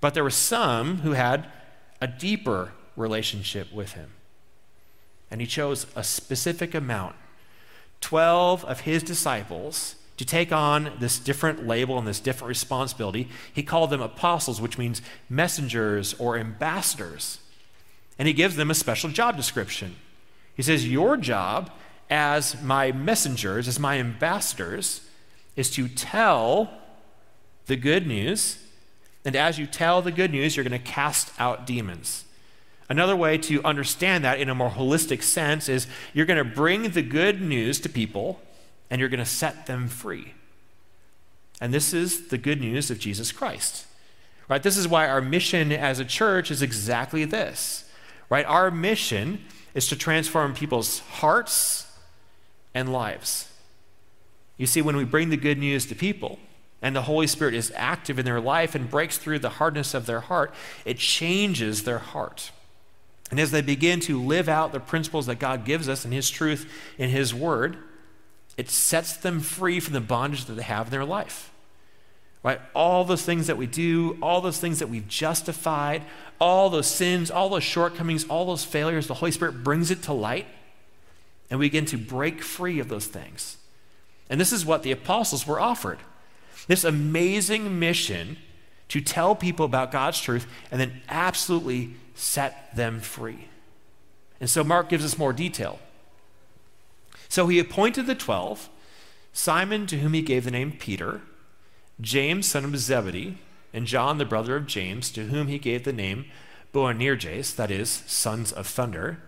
But 0.00 0.14
there 0.14 0.22
were 0.22 0.30
some 0.30 0.98
who 0.98 1.14
had 1.14 1.48
a 2.00 2.06
deeper 2.06 2.70
relationship 2.96 3.72
with 3.72 3.92
him. 3.92 4.10
And 5.30 5.40
he 5.40 5.46
chose 5.46 5.86
a 5.96 6.04
specific 6.04 6.74
amount 6.74 7.16
12 8.00 8.64
of 8.64 8.80
his 8.80 9.02
disciples 9.02 9.94
to 10.18 10.24
take 10.24 10.52
on 10.52 10.92
this 11.00 11.18
different 11.18 11.66
label 11.66 11.98
and 11.98 12.06
this 12.06 12.20
different 12.20 12.48
responsibility, 12.48 13.28
he 13.52 13.62
called 13.62 13.90
them 13.90 14.02
apostles, 14.02 14.60
which 14.60 14.78
means 14.78 15.00
messengers 15.28 16.14
or 16.14 16.36
ambassadors. 16.36 17.38
And 18.18 18.28
he 18.28 18.34
gives 18.34 18.56
them 18.56 18.70
a 18.70 18.74
special 18.74 19.10
job 19.10 19.36
description. 19.36 19.96
He 20.54 20.62
says, 20.62 20.88
Your 20.88 21.16
job 21.16 21.70
as 22.10 22.60
my 22.62 22.92
messengers, 22.92 23.66
as 23.66 23.80
my 23.80 23.98
ambassadors, 23.98 25.08
is 25.56 25.70
to 25.70 25.88
tell 25.88 26.70
the 27.66 27.76
good 27.76 28.06
news. 28.06 28.58
And 29.24 29.34
as 29.34 29.58
you 29.58 29.66
tell 29.66 30.02
the 30.02 30.12
good 30.12 30.30
news, 30.30 30.56
you're 30.56 30.64
going 30.64 30.78
to 30.78 30.86
cast 30.86 31.32
out 31.38 31.66
demons. 31.66 32.24
Another 32.92 33.16
way 33.16 33.38
to 33.38 33.64
understand 33.64 34.22
that 34.22 34.38
in 34.38 34.50
a 34.50 34.54
more 34.54 34.68
holistic 34.68 35.22
sense 35.22 35.66
is 35.66 35.86
you're 36.12 36.26
going 36.26 36.36
to 36.36 36.44
bring 36.44 36.90
the 36.90 37.00
good 37.00 37.40
news 37.40 37.80
to 37.80 37.88
people 37.88 38.38
and 38.90 39.00
you're 39.00 39.08
going 39.08 39.18
to 39.18 39.24
set 39.24 39.64
them 39.64 39.88
free. 39.88 40.34
And 41.58 41.72
this 41.72 41.94
is 41.94 42.28
the 42.28 42.36
good 42.36 42.60
news 42.60 42.90
of 42.90 42.98
Jesus 42.98 43.32
Christ. 43.32 43.86
Right? 44.46 44.62
This 44.62 44.76
is 44.76 44.86
why 44.86 45.08
our 45.08 45.22
mission 45.22 45.72
as 45.72 46.00
a 46.00 46.04
church 46.04 46.50
is 46.50 46.60
exactly 46.60 47.24
this. 47.24 47.90
Right? 48.28 48.44
Our 48.44 48.70
mission 48.70 49.42
is 49.72 49.88
to 49.88 49.96
transform 49.96 50.52
people's 50.52 50.98
hearts 50.98 51.90
and 52.74 52.92
lives. 52.92 53.50
You 54.58 54.66
see, 54.66 54.82
when 54.82 54.96
we 54.96 55.06
bring 55.06 55.30
the 55.30 55.38
good 55.38 55.56
news 55.56 55.86
to 55.86 55.94
people, 55.94 56.38
and 56.82 56.94
the 56.94 57.02
Holy 57.02 57.26
Spirit 57.26 57.54
is 57.54 57.72
active 57.74 58.18
in 58.18 58.26
their 58.26 58.40
life 58.40 58.74
and 58.74 58.90
breaks 58.90 59.16
through 59.16 59.38
the 59.38 59.48
hardness 59.48 59.94
of 59.94 60.04
their 60.04 60.20
heart, 60.20 60.52
it 60.84 60.98
changes 60.98 61.84
their 61.84 61.98
heart. 61.98 62.50
And 63.32 63.40
as 63.40 63.50
they 63.50 63.62
begin 63.62 63.98
to 64.00 64.20
live 64.20 64.46
out 64.46 64.72
the 64.72 64.78
principles 64.78 65.24
that 65.24 65.38
God 65.38 65.64
gives 65.64 65.88
us 65.88 66.04
in 66.04 66.12
His 66.12 66.28
truth, 66.28 66.70
in 66.98 67.08
His 67.08 67.34
Word, 67.34 67.78
it 68.58 68.68
sets 68.68 69.16
them 69.16 69.40
free 69.40 69.80
from 69.80 69.94
the 69.94 70.02
bondage 70.02 70.44
that 70.44 70.52
they 70.52 70.62
have 70.62 70.88
in 70.88 70.90
their 70.90 71.04
life. 71.06 71.50
right? 72.42 72.60
All 72.74 73.04
those 73.04 73.22
things 73.22 73.46
that 73.46 73.56
we 73.56 73.66
do, 73.66 74.18
all 74.20 74.42
those 74.42 74.58
things 74.58 74.80
that 74.80 74.90
we've 74.90 75.08
justified, 75.08 76.02
all 76.38 76.68
those 76.68 76.86
sins, 76.86 77.30
all 77.30 77.48
those 77.48 77.62
shortcomings, 77.62 78.24
all 78.24 78.44
those 78.44 78.64
failures, 78.64 79.06
the 79.06 79.14
Holy 79.14 79.32
Spirit 79.32 79.64
brings 79.64 79.90
it 79.90 80.02
to 80.02 80.12
light 80.12 80.46
and 81.50 81.58
we 81.58 81.66
begin 81.66 81.86
to 81.86 81.96
break 81.96 82.42
free 82.42 82.80
of 82.80 82.88
those 82.88 83.06
things. 83.06 83.56
And 84.28 84.38
this 84.38 84.52
is 84.52 84.66
what 84.66 84.82
the 84.82 84.92
apostles 84.92 85.46
were 85.46 85.58
offered 85.60 85.98
this 86.68 86.84
amazing 86.84 87.78
mission 87.78 88.36
to 88.92 89.00
tell 89.00 89.34
people 89.34 89.64
about 89.64 89.90
God's 89.90 90.20
truth 90.20 90.46
and 90.70 90.78
then 90.78 91.00
absolutely 91.08 91.94
set 92.14 92.76
them 92.76 93.00
free. 93.00 93.48
And 94.38 94.50
so 94.50 94.62
Mark 94.62 94.90
gives 94.90 95.02
us 95.02 95.16
more 95.16 95.32
detail. 95.32 95.78
So 97.30 97.46
he 97.46 97.58
appointed 97.58 98.06
the 98.06 98.14
twelve 98.14 98.68
Simon, 99.32 99.86
to 99.86 99.96
whom 99.96 100.12
he 100.12 100.20
gave 100.20 100.44
the 100.44 100.50
name 100.50 100.72
Peter, 100.72 101.22
James, 102.02 102.46
son 102.46 102.66
of 102.66 102.76
Zebedee, 102.76 103.38
and 103.72 103.86
John, 103.86 104.18
the 104.18 104.26
brother 104.26 104.56
of 104.56 104.66
James, 104.66 105.10
to 105.12 105.28
whom 105.28 105.46
he 105.46 105.58
gave 105.58 105.84
the 105.84 105.92
name 105.94 106.26
Boanerges, 106.74 107.54
that 107.56 107.70
is, 107.70 107.88
sons 108.06 108.52
of 108.52 108.66
thunder, 108.66 109.22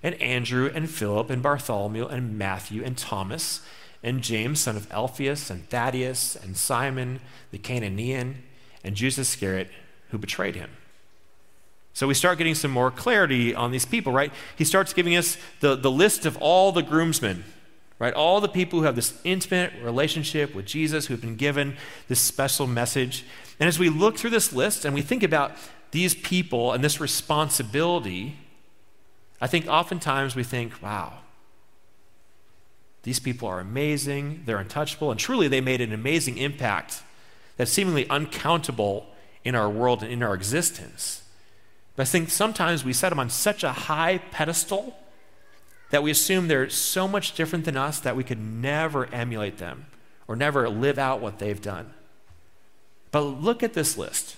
and 0.00 0.14
Andrew, 0.22 0.70
and 0.72 0.88
Philip, 0.88 1.28
and 1.28 1.42
Bartholomew, 1.42 2.06
and 2.06 2.38
Matthew, 2.38 2.84
and 2.84 2.96
Thomas, 2.96 3.62
and 4.00 4.22
James, 4.22 4.60
son 4.60 4.76
of 4.76 4.88
Alphaeus, 4.92 5.50
and 5.50 5.68
Thaddeus, 5.68 6.36
and 6.36 6.56
Simon 6.56 7.18
the 7.50 7.58
Cananaean, 7.58 8.36
and 8.84 8.94
Judas 8.94 9.18
Iscariot, 9.18 9.70
who 10.10 10.18
betrayed 10.18 10.56
him. 10.56 10.70
So 11.92 12.06
we 12.06 12.14
start 12.14 12.38
getting 12.38 12.54
some 12.54 12.70
more 12.70 12.90
clarity 12.90 13.54
on 13.54 13.72
these 13.72 13.84
people, 13.84 14.12
right? 14.12 14.32
He 14.56 14.64
starts 14.64 14.92
giving 14.92 15.16
us 15.16 15.36
the, 15.60 15.74
the 15.74 15.90
list 15.90 16.26
of 16.26 16.36
all 16.36 16.70
the 16.70 16.82
groomsmen, 16.82 17.44
right? 17.98 18.14
All 18.14 18.40
the 18.40 18.48
people 18.48 18.78
who 18.78 18.84
have 18.84 18.94
this 18.94 19.18
intimate 19.24 19.72
relationship 19.82 20.54
with 20.54 20.64
Jesus, 20.64 21.06
who 21.06 21.14
have 21.14 21.20
been 21.20 21.34
given 21.34 21.76
this 22.06 22.20
special 22.20 22.68
message. 22.68 23.24
And 23.58 23.66
as 23.66 23.80
we 23.80 23.88
look 23.88 24.16
through 24.16 24.30
this 24.30 24.52
list 24.52 24.84
and 24.84 24.94
we 24.94 25.02
think 25.02 25.24
about 25.24 25.52
these 25.90 26.14
people 26.14 26.72
and 26.72 26.84
this 26.84 27.00
responsibility, 27.00 28.36
I 29.40 29.48
think 29.48 29.66
oftentimes 29.66 30.36
we 30.36 30.44
think, 30.44 30.80
wow, 30.80 31.14
these 33.02 33.18
people 33.18 33.48
are 33.48 33.58
amazing, 33.58 34.42
they're 34.44 34.58
untouchable, 34.58 35.10
and 35.10 35.18
truly 35.18 35.48
they 35.48 35.60
made 35.60 35.80
an 35.80 35.92
amazing 35.92 36.38
impact 36.38 37.02
that's 37.58 37.70
seemingly 37.70 38.08
uncountable 38.08 39.06
in 39.44 39.54
our 39.54 39.68
world 39.68 40.02
and 40.02 40.10
in 40.10 40.22
our 40.22 40.34
existence. 40.34 41.22
But 41.96 42.02
I 42.02 42.04
think 42.06 42.30
sometimes 42.30 42.84
we 42.84 42.92
set 42.92 43.10
them 43.10 43.18
on 43.18 43.28
such 43.28 43.62
a 43.62 43.72
high 43.72 44.18
pedestal 44.30 44.96
that 45.90 46.02
we 46.02 46.10
assume 46.10 46.48
they're 46.48 46.70
so 46.70 47.08
much 47.08 47.34
different 47.34 47.64
than 47.64 47.76
us 47.76 48.00
that 48.00 48.16
we 48.16 48.24
could 48.24 48.38
never 48.38 49.06
emulate 49.12 49.58
them 49.58 49.86
or 50.28 50.36
never 50.36 50.68
live 50.68 50.98
out 50.98 51.20
what 51.20 51.38
they've 51.38 51.60
done. 51.60 51.92
But 53.10 53.20
look 53.22 53.62
at 53.62 53.74
this 53.74 53.98
list. 53.98 54.36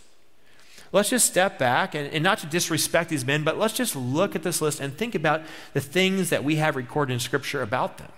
Let's 0.92 1.10
just 1.10 1.26
step 1.26 1.58
back 1.58 1.94
and, 1.94 2.12
and, 2.12 2.24
not 2.24 2.38
to 2.38 2.46
disrespect 2.46 3.10
these 3.10 3.24
men, 3.24 3.44
but 3.44 3.58
let's 3.58 3.74
just 3.74 3.94
look 3.94 4.34
at 4.34 4.42
this 4.42 4.60
list 4.60 4.80
and 4.80 4.96
think 4.96 5.14
about 5.14 5.42
the 5.72 5.80
things 5.80 6.30
that 6.30 6.42
we 6.42 6.56
have 6.56 6.74
recorded 6.74 7.12
in 7.12 7.20
Scripture 7.20 7.62
about 7.62 7.98
them. 7.98 8.10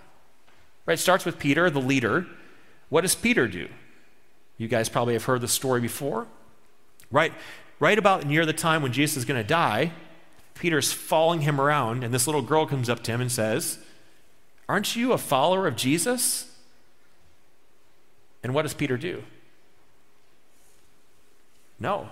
Right? 0.85 0.95
It 0.95 1.01
starts 1.01 1.25
with 1.25 1.37
Peter, 1.37 1.69
the 1.69 1.81
leader. 1.81 2.25
What 2.89 3.01
does 3.01 3.13
Peter 3.13 3.47
do? 3.47 3.67
You 4.63 4.69
guys 4.69 4.87
probably 4.87 5.13
have 5.13 5.25
heard 5.25 5.41
the 5.41 5.47
story 5.49 5.81
before. 5.81 6.25
Right? 7.11 7.33
Right 7.81 7.99
about 7.99 8.25
near 8.25 8.45
the 8.45 8.53
time 8.53 8.81
when 8.81 8.93
Jesus 8.93 9.17
is 9.17 9.25
going 9.25 9.41
to 9.41 9.45
die, 9.45 9.91
Peter's 10.55 10.93
following 10.93 11.41
him 11.41 11.59
around, 11.59 12.01
and 12.01 12.13
this 12.13 12.27
little 12.27 12.41
girl 12.41 12.65
comes 12.65 12.87
up 12.87 13.03
to 13.03 13.11
him 13.11 13.19
and 13.19 13.29
says, 13.29 13.77
Aren't 14.69 14.95
you 14.95 15.11
a 15.11 15.17
follower 15.17 15.67
of 15.67 15.75
Jesus? 15.75 16.49
And 18.41 18.53
what 18.53 18.61
does 18.61 18.73
Peter 18.73 18.95
do? 18.95 19.23
No. 21.77 22.07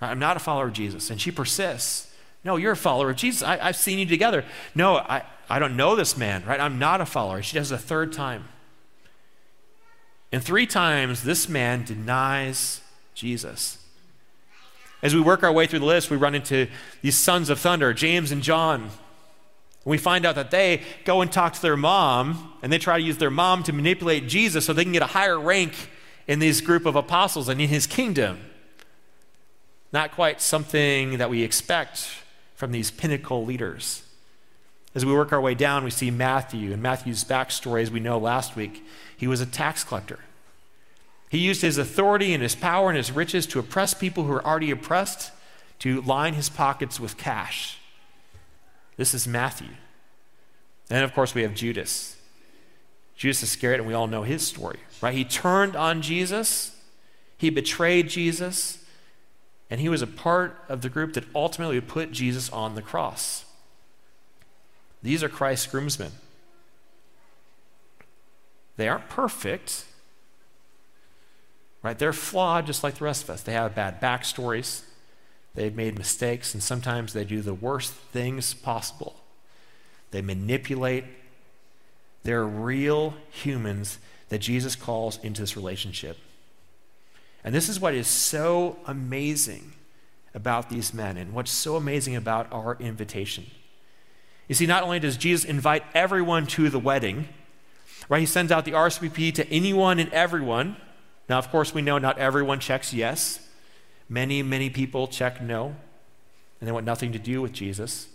I'm 0.00 0.18
not 0.18 0.36
a 0.36 0.40
follower 0.40 0.66
of 0.66 0.72
Jesus. 0.72 1.10
And 1.10 1.20
she 1.20 1.30
persists. 1.30 2.12
No, 2.42 2.56
you're 2.56 2.72
a 2.72 2.76
follower 2.76 3.10
of 3.10 3.16
Jesus. 3.16 3.40
I, 3.40 3.58
have 3.58 3.76
seen 3.76 4.00
you 4.00 4.06
together. 4.06 4.44
No, 4.74 4.96
I, 4.96 5.22
I 5.48 5.60
don't 5.60 5.76
know 5.76 5.94
this 5.94 6.16
man, 6.16 6.44
right? 6.44 6.58
I'm 6.58 6.80
not 6.80 7.00
a 7.00 7.06
follower. 7.06 7.40
She 7.40 7.54
does 7.54 7.70
it 7.70 7.76
a 7.76 7.78
third 7.78 8.12
time. 8.12 8.48
And 10.34 10.42
three 10.42 10.66
times, 10.66 11.22
this 11.22 11.48
man 11.48 11.84
denies 11.84 12.80
Jesus. 13.14 13.78
As 15.00 15.14
we 15.14 15.20
work 15.20 15.44
our 15.44 15.52
way 15.52 15.68
through 15.68 15.78
the 15.78 15.84
list, 15.84 16.10
we 16.10 16.16
run 16.16 16.34
into 16.34 16.66
these 17.02 17.16
sons 17.16 17.50
of 17.50 17.60
thunder, 17.60 17.94
James 17.94 18.32
and 18.32 18.42
John. 18.42 18.90
we 19.84 19.96
find 19.96 20.26
out 20.26 20.34
that 20.34 20.50
they 20.50 20.82
go 21.04 21.20
and 21.20 21.30
talk 21.30 21.52
to 21.52 21.62
their 21.62 21.76
mom, 21.76 22.52
and 22.64 22.72
they 22.72 22.78
try 22.78 22.98
to 22.98 23.04
use 23.04 23.18
their 23.18 23.30
mom 23.30 23.62
to 23.62 23.72
manipulate 23.72 24.26
Jesus 24.26 24.64
so 24.64 24.72
they 24.72 24.82
can 24.82 24.92
get 24.92 25.02
a 25.02 25.06
higher 25.06 25.38
rank 25.38 25.72
in 26.26 26.40
this 26.40 26.60
group 26.60 26.84
of 26.84 26.96
apostles 26.96 27.48
and 27.48 27.60
in 27.60 27.68
his 27.68 27.86
kingdom. 27.86 28.40
Not 29.92 30.10
quite 30.10 30.40
something 30.40 31.18
that 31.18 31.30
we 31.30 31.44
expect 31.44 32.08
from 32.56 32.72
these 32.72 32.90
pinnacle 32.90 33.44
leaders. 33.44 34.02
As 34.94 35.04
we 35.04 35.12
work 35.12 35.32
our 35.32 35.40
way 35.40 35.54
down, 35.54 35.82
we 35.82 35.90
see 35.90 36.10
Matthew, 36.10 36.72
and 36.72 36.80
Matthew's 36.80 37.24
backstory, 37.24 37.82
as 37.82 37.90
we 37.90 38.00
know 38.00 38.18
last 38.18 38.54
week, 38.54 38.86
he 39.16 39.26
was 39.26 39.40
a 39.40 39.46
tax 39.46 39.82
collector. 39.82 40.20
He 41.30 41.38
used 41.38 41.62
his 41.62 41.78
authority 41.78 42.32
and 42.32 42.42
his 42.42 42.54
power 42.54 42.90
and 42.90 42.96
his 42.96 43.10
riches 43.10 43.46
to 43.48 43.58
oppress 43.58 43.92
people 43.92 44.24
who 44.24 44.30
were 44.30 44.46
already 44.46 44.70
oppressed, 44.70 45.32
to 45.80 46.00
line 46.02 46.34
his 46.34 46.48
pockets 46.48 47.00
with 47.00 47.16
cash. 47.16 47.78
This 48.96 49.14
is 49.14 49.26
Matthew. 49.26 49.70
And 50.90 51.02
of 51.02 51.12
course, 51.12 51.34
we 51.34 51.42
have 51.42 51.54
Judas. 51.54 52.16
Judas 53.16 53.42
Iscariot, 53.42 53.80
and 53.80 53.88
we 53.88 53.94
all 53.94 54.06
know 54.06 54.22
his 54.22 54.46
story, 54.46 54.78
right? 55.00 55.14
He 55.14 55.24
turned 55.24 55.76
on 55.76 56.02
Jesus, 56.02 56.76
he 57.36 57.50
betrayed 57.50 58.08
Jesus, 58.08 58.84
and 59.70 59.80
he 59.80 59.88
was 59.88 60.02
a 60.02 60.06
part 60.06 60.62
of 60.68 60.82
the 60.82 60.88
group 60.88 61.14
that 61.14 61.24
ultimately 61.34 61.80
put 61.80 62.12
Jesus 62.12 62.50
on 62.50 62.74
the 62.74 62.82
cross. 62.82 63.43
These 65.04 65.22
are 65.22 65.28
Christ's 65.28 65.66
groomsmen. 65.66 66.12
They 68.78 68.88
aren't 68.88 69.10
perfect, 69.10 69.84
right? 71.82 71.98
They're 71.98 72.14
flawed 72.14 72.66
just 72.66 72.82
like 72.82 72.94
the 72.94 73.04
rest 73.04 73.24
of 73.24 73.30
us. 73.30 73.42
They 73.42 73.52
have 73.52 73.74
bad 73.74 74.00
backstories, 74.00 74.82
they've 75.54 75.76
made 75.76 75.98
mistakes, 75.98 76.54
and 76.54 76.62
sometimes 76.62 77.12
they 77.12 77.24
do 77.24 77.42
the 77.42 77.52
worst 77.52 77.92
things 77.92 78.54
possible. 78.54 79.14
They 80.10 80.22
manipulate. 80.22 81.04
They're 82.22 82.46
real 82.46 83.14
humans 83.30 83.98
that 84.30 84.38
Jesus 84.38 84.74
calls 84.74 85.18
into 85.22 85.42
this 85.42 85.54
relationship. 85.54 86.16
And 87.44 87.54
this 87.54 87.68
is 87.68 87.78
what 87.78 87.92
is 87.92 88.06
so 88.06 88.78
amazing 88.86 89.74
about 90.32 90.70
these 90.70 90.94
men 90.94 91.18
and 91.18 91.34
what's 91.34 91.50
so 91.50 91.76
amazing 91.76 92.16
about 92.16 92.50
our 92.50 92.78
invitation. 92.80 93.50
You 94.48 94.54
see, 94.54 94.66
not 94.66 94.82
only 94.82 95.00
does 95.00 95.16
Jesus 95.16 95.44
invite 95.44 95.84
everyone 95.94 96.46
to 96.48 96.68
the 96.68 96.78
wedding, 96.78 97.28
right? 98.08 98.20
He 98.20 98.26
sends 98.26 98.52
out 98.52 98.64
the 98.64 98.72
RSVP 98.72 99.34
to 99.34 99.48
anyone 99.48 99.98
and 99.98 100.12
everyone. 100.12 100.76
Now, 101.28 101.38
of 101.38 101.50
course, 101.50 101.72
we 101.72 101.82
know 101.82 101.98
not 101.98 102.18
everyone 102.18 102.60
checks 102.60 102.92
yes. 102.92 103.40
Many, 104.08 104.42
many 104.42 104.68
people 104.68 105.08
check 105.08 105.40
no, 105.40 105.74
and 106.60 106.68
they 106.68 106.72
want 106.72 106.84
nothing 106.84 107.12
to 107.12 107.18
do 107.18 107.40
with 107.40 107.52
Jesus. 107.52 108.08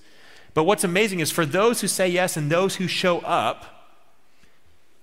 But 0.54 0.64
what's 0.64 0.84
amazing 0.84 1.20
is 1.20 1.32
for 1.32 1.46
those 1.46 1.82
who 1.82 1.88
say 1.88 2.08
yes 2.08 2.38
and 2.38 2.52
those 2.52 2.76
who 2.76 2.88
show 2.88 3.20
up, 3.20 3.96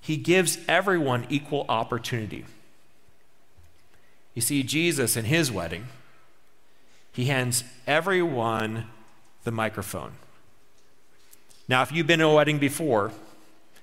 he 0.01 0.17
gives 0.17 0.59
everyone 0.69 1.27
equal 1.29 1.67
opportunity. 1.69 2.45
You 4.35 4.43
see, 4.43 4.63
Jesus 4.63 5.17
in 5.17 5.25
his 5.25 5.51
wedding, 5.51 5.87
he 7.13 7.25
hands 7.25 7.65
everyone 7.87 8.87
the 9.43 9.51
microphone. 9.51 10.13
Now, 11.69 11.83
if 11.83 11.93
you've 11.93 12.07
been 12.07 12.21
to 12.21 12.27
a 12.27 12.35
wedding 12.35 12.59
before 12.59 13.13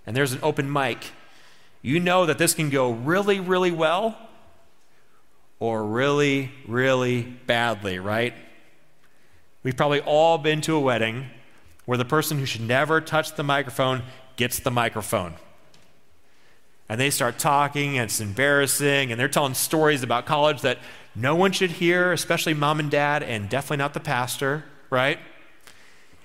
and 0.05 0.15
there's 0.15 0.33
an 0.33 0.39
open 0.41 0.71
mic, 0.71 1.11
you 1.81 1.99
know 1.99 2.25
that 2.25 2.37
this 2.37 2.53
can 2.53 2.69
go 2.69 2.91
really, 2.91 3.39
really 3.39 3.71
well 3.71 4.17
or 5.59 5.85
really, 5.85 6.51
really 6.67 7.21
badly, 7.21 7.99
right? 7.99 8.33
We've 9.63 9.75
probably 9.75 10.01
all 10.01 10.37
been 10.37 10.61
to 10.61 10.75
a 10.75 10.79
wedding 10.79 11.27
where 11.85 11.97
the 11.97 12.05
person 12.05 12.39
who 12.39 12.45
should 12.45 12.61
never 12.61 13.01
touch 13.01 13.35
the 13.35 13.43
microphone 13.43 14.03
gets 14.35 14.59
the 14.59 14.71
microphone 14.71 15.35
and 16.89 16.99
they 16.99 17.09
start 17.09 17.39
talking, 17.39 17.97
and 17.97 18.05
it's 18.05 18.19
embarrassing, 18.19 19.11
and 19.11 19.19
they're 19.19 19.27
telling 19.27 19.53
stories 19.53 20.03
about 20.03 20.25
college 20.25 20.61
that 20.61 20.79
no 21.15 21.35
one 21.35 21.51
should 21.51 21.71
hear, 21.71 22.11
especially 22.11 22.53
mom 22.53 22.79
and 22.79 22.91
dad, 22.91 23.23
and 23.23 23.49
definitely 23.49 23.77
not 23.77 23.93
the 23.93 23.99
pastor, 23.99 24.65
right? 24.89 25.17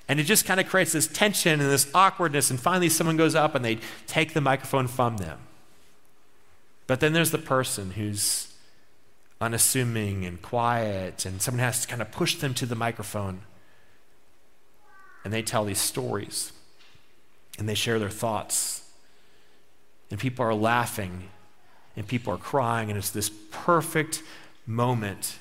And 0.09 0.19
it 0.19 0.25
just 0.25 0.47
kind 0.47 0.59
of 0.59 0.67
creates 0.69 0.93
this 0.93 1.07
tension 1.07 1.61
and 1.61 1.71
this 1.71 1.91
awkwardness, 1.95 2.50
and 2.50 2.59
finally 2.59 2.88
someone 2.88 3.17
goes 3.17 3.35
up 3.35 3.55
and 3.55 3.65
they 3.65 3.79
take 4.07 4.33
the 4.33 4.41
microphone 4.41 4.88
from 4.88 5.19
them. 5.19 5.38
But 6.87 7.00
then 7.00 7.12
there's 7.12 7.31
the 7.31 7.38
person 7.38 7.91
who's 7.93 8.55
unassuming 9.41 10.25
and 10.25 10.41
quiet, 10.41 11.27
and 11.27 11.43
someone 11.43 11.61
has 11.61 11.83
to 11.83 11.88
kind 11.88 12.00
of 12.00 12.11
push 12.11 12.37
them 12.37 12.55
to 12.55 12.67
the 12.67 12.75
microphone. 12.75 13.43
And 15.25 15.33
they 15.33 15.43
tell 15.43 15.65
these 15.65 15.79
stories, 15.79 16.53
and 17.59 17.69
they 17.69 17.75
share 17.75 17.99
their 17.99 18.09
thoughts 18.09 18.79
and 20.11 20.19
people 20.19 20.45
are 20.45 20.55
laughing 20.55 21.29
and 21.97 22.07
people 22.07 22.33
are 22.33 22.38
crying, 22.38 22.91
and 22.91 22.97
it's 22.97 23.11
this 23.11 23.29
perfect 23.50 24.23
moment. 24.67 25.37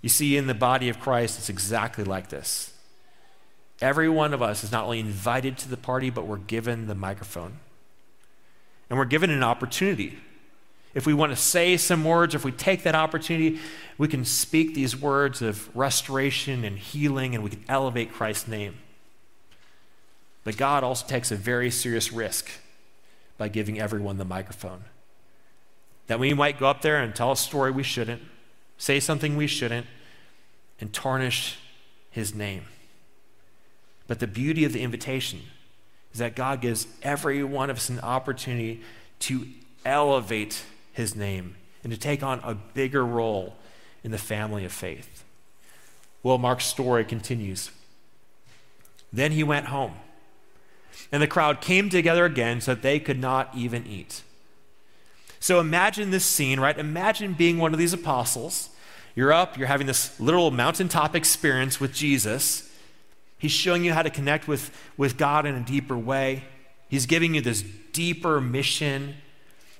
You 0.00 0.08
see, 0.08 0.36
in 0.36 0.46
the 0.46 0.54
body 0.54 0.88
of 0.88 1.00
Christ, 1.00 1.38
it's 1.38 1.48
exactly 1.48 2.04
like 2.04 2.28
this. 2.28 2.72
Every 3.80 4.08
one 4.08 4.32
of 4.32 4.42
us 4.42 4.64
is 4.64 4.72
not 4.72 4.84
only 4.84 5.00
invited 5.00 5.58
to 5.58 5.68
the 5.68 5.76
party, 5.76 6.10
but 6.10 6.26
we're 6.26 6.38
given 6.38 6.86
the 6.86 6.94
microphone. 6.94 7.58
And 8.88 8.98
we're 8.98 9.04
given 9.04 9.30
an 9.30 9.42
opportunity. 9.42 10.18
If 10.94 11.06
we 11.06 11.12
want 11.12 11.30
to 11.32 11.36
say 11.36 11.76
some 11.76 12.04
words, 12.04 12.34
if 12.34 12.42
we 12.42 12.52
take 12.52 12.84
that 12.84 12.94
opportunity, 12.94 13.58
we 13.98 14.08
can 14.08 14.24
speak 14.24 14.74
these 14.74 14.96
words 14.96 15.42
of 15.42 15.74
restoration 15.76 16.64
and 16.64 16.78
healing, 16.78 17.34
and 17.34 17.44
we 17.44 17.50
can 17.50 17.64
elevate 17.68 18.12
Christ's 18.12 18.48
name. 18.48 18.76
But 20.42 20.56
God 20.56 20.82
also 20.82 21.06
takes 21.06 21.30
a 21.30 21.36
very 21.36 21.70
serious 21.70 22.12
risk 22.12 22.48
by 23.36 23.48
giving 23.48 23.78
everyone 23.78 24.16
the 24.16 24.24
microphone. 24.24 24.84
That 26.06 26.18
we 26.18 26.32
might 26.32 26.58
go 26.58 26.68
up 26.68 26.80
there 26.80 27.02
and 27.02 27.14
tell 27.14 27.32
a 27.32 27.36
story 27.36 27.70
we 27.70 27.82
shouldn't, 27.82 28.22
say 28.78 29.00
something 29.00 29.36
we 29.36 29.48
shouldn't, 29.48 29.86
and 30.80 30.94
tarnish 30.94 31.58
his 32.10 32.34
name. 32.34 32.62
But 34.06 34.20
the 34.20 34.26
beauty 34.26 34.64
of 34.64 34.72
the 34.72 34.82
invitation 34.82 35.40
is 36.12 36.18
that 36.18 36.36
God 36.36 36.60
gives 36.60 36.86
every 37.02 37.42
one 37.42 37.70
of 37.70 37.76
us 37.76 37.88
an 37.88 38.00
opportunity 38.00 38.80
to 39.20 39.46
elevate 39.84 40.64
his 40.92 41.14
name 41.14 41.56
and 41.82 41.92
to 41.92 41.98
take 41.98 42.22
on 42.22 42.40
a 42.42 42.54
bigger 42.54 43.04
role 43.04 43.56
in 44.02 44.10
the 44.10 44.18
family 44.18 44.64
of 44.64 44.72
faith. 44.72 45.24
Well, 46.22 46.38
Mark's 46.38 46.66
story 46.66 47.04
continues. 47.04 47.70
Then 49.12 49.32
he 49.32 49.42
went 49.42 49.66
home, 49.66 49.94
and 51.12 51.22
the 51.22 51.28
crowd 51.28 51.60
came 51.60 51.88
together 51.88 52.24
again 52.24 52.60
so 52.60 52.74
that 52.74 52.82
they 52.82 52.98
could 52.98 53.18
not 53.18 53.54
even 53.54 53.86
eat. 53.86 54.22
So 55.38 55.60
imagine 55.60 56.10
this 56.10 56.24
scene, 56.24 56.58
right? 56.58 56.76
Imagine 56.76 57.34
being 57.34 57.58
one 57.58 57.72
of 57.72 57.78
these 57.78 57.92
apostles. 57.92 58.70
You're 59.14 59.32
up, 59.32 59.56
you're 59.56 59.68
having 59.68 59.86
this 59.86 60.18
literal 60.18 60.50
mountaintop 60.50 61.14
experience 61.14 61.78
with 61.80 61.94
Jesus. 61.94 62.65
He's 63.46 63.52
showing 63.52 63.84
you 63.84 63.92
how 63.92 64.02
to 64.02 64.10
connect 64.10 64.48
with, 64.48 64.76
with 64.96 65.16
God 65.16 65.46
in 65.46 65.54
a 65.54 65.60
deeper 65.60 65.96
way. 65.96 66.42
He's 66.88 67.06
giving 67.06 67.36
you 67.36 67.40
this 67.40 67.62
deeper 67.92 68.40
mission, 68.40 69.14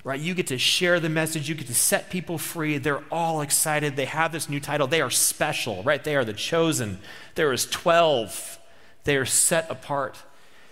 right? 0.05 0.21
You 0.21 0.35
get 0.35 0.47
to 0.47 0.57
share 0.57 1.01
the 1.01 1.09
message, 1.09 1.49
you 1.49 1.57
get 1.57 1.67
to 1.67 1.75
set 1.75 2.09
people 2.09 2.39
free. 2.39 2.79
They're 2.79 3.03
all 3.11 3.41
excited. 3.41 3.97
They 3.97 4.05
have 4.05 4.31
this 4.31 4.49
new 4.49 4.61
title. 4.61 4.87
They 4.87 5.01
are 5.01 5.11
special, 5.11 5.83
right? 5.83 6.05
They 6.05 6.15
are 6.15 6.25
the 6.25 6.33
chosen. 6.33 7.01
There 7.35 7.53
is 7.53 7.67
12. 7.67 8.61
They 9.03 9.17
are 9.17 9.25
set 9.25 9.69
apart. 9.69 10.17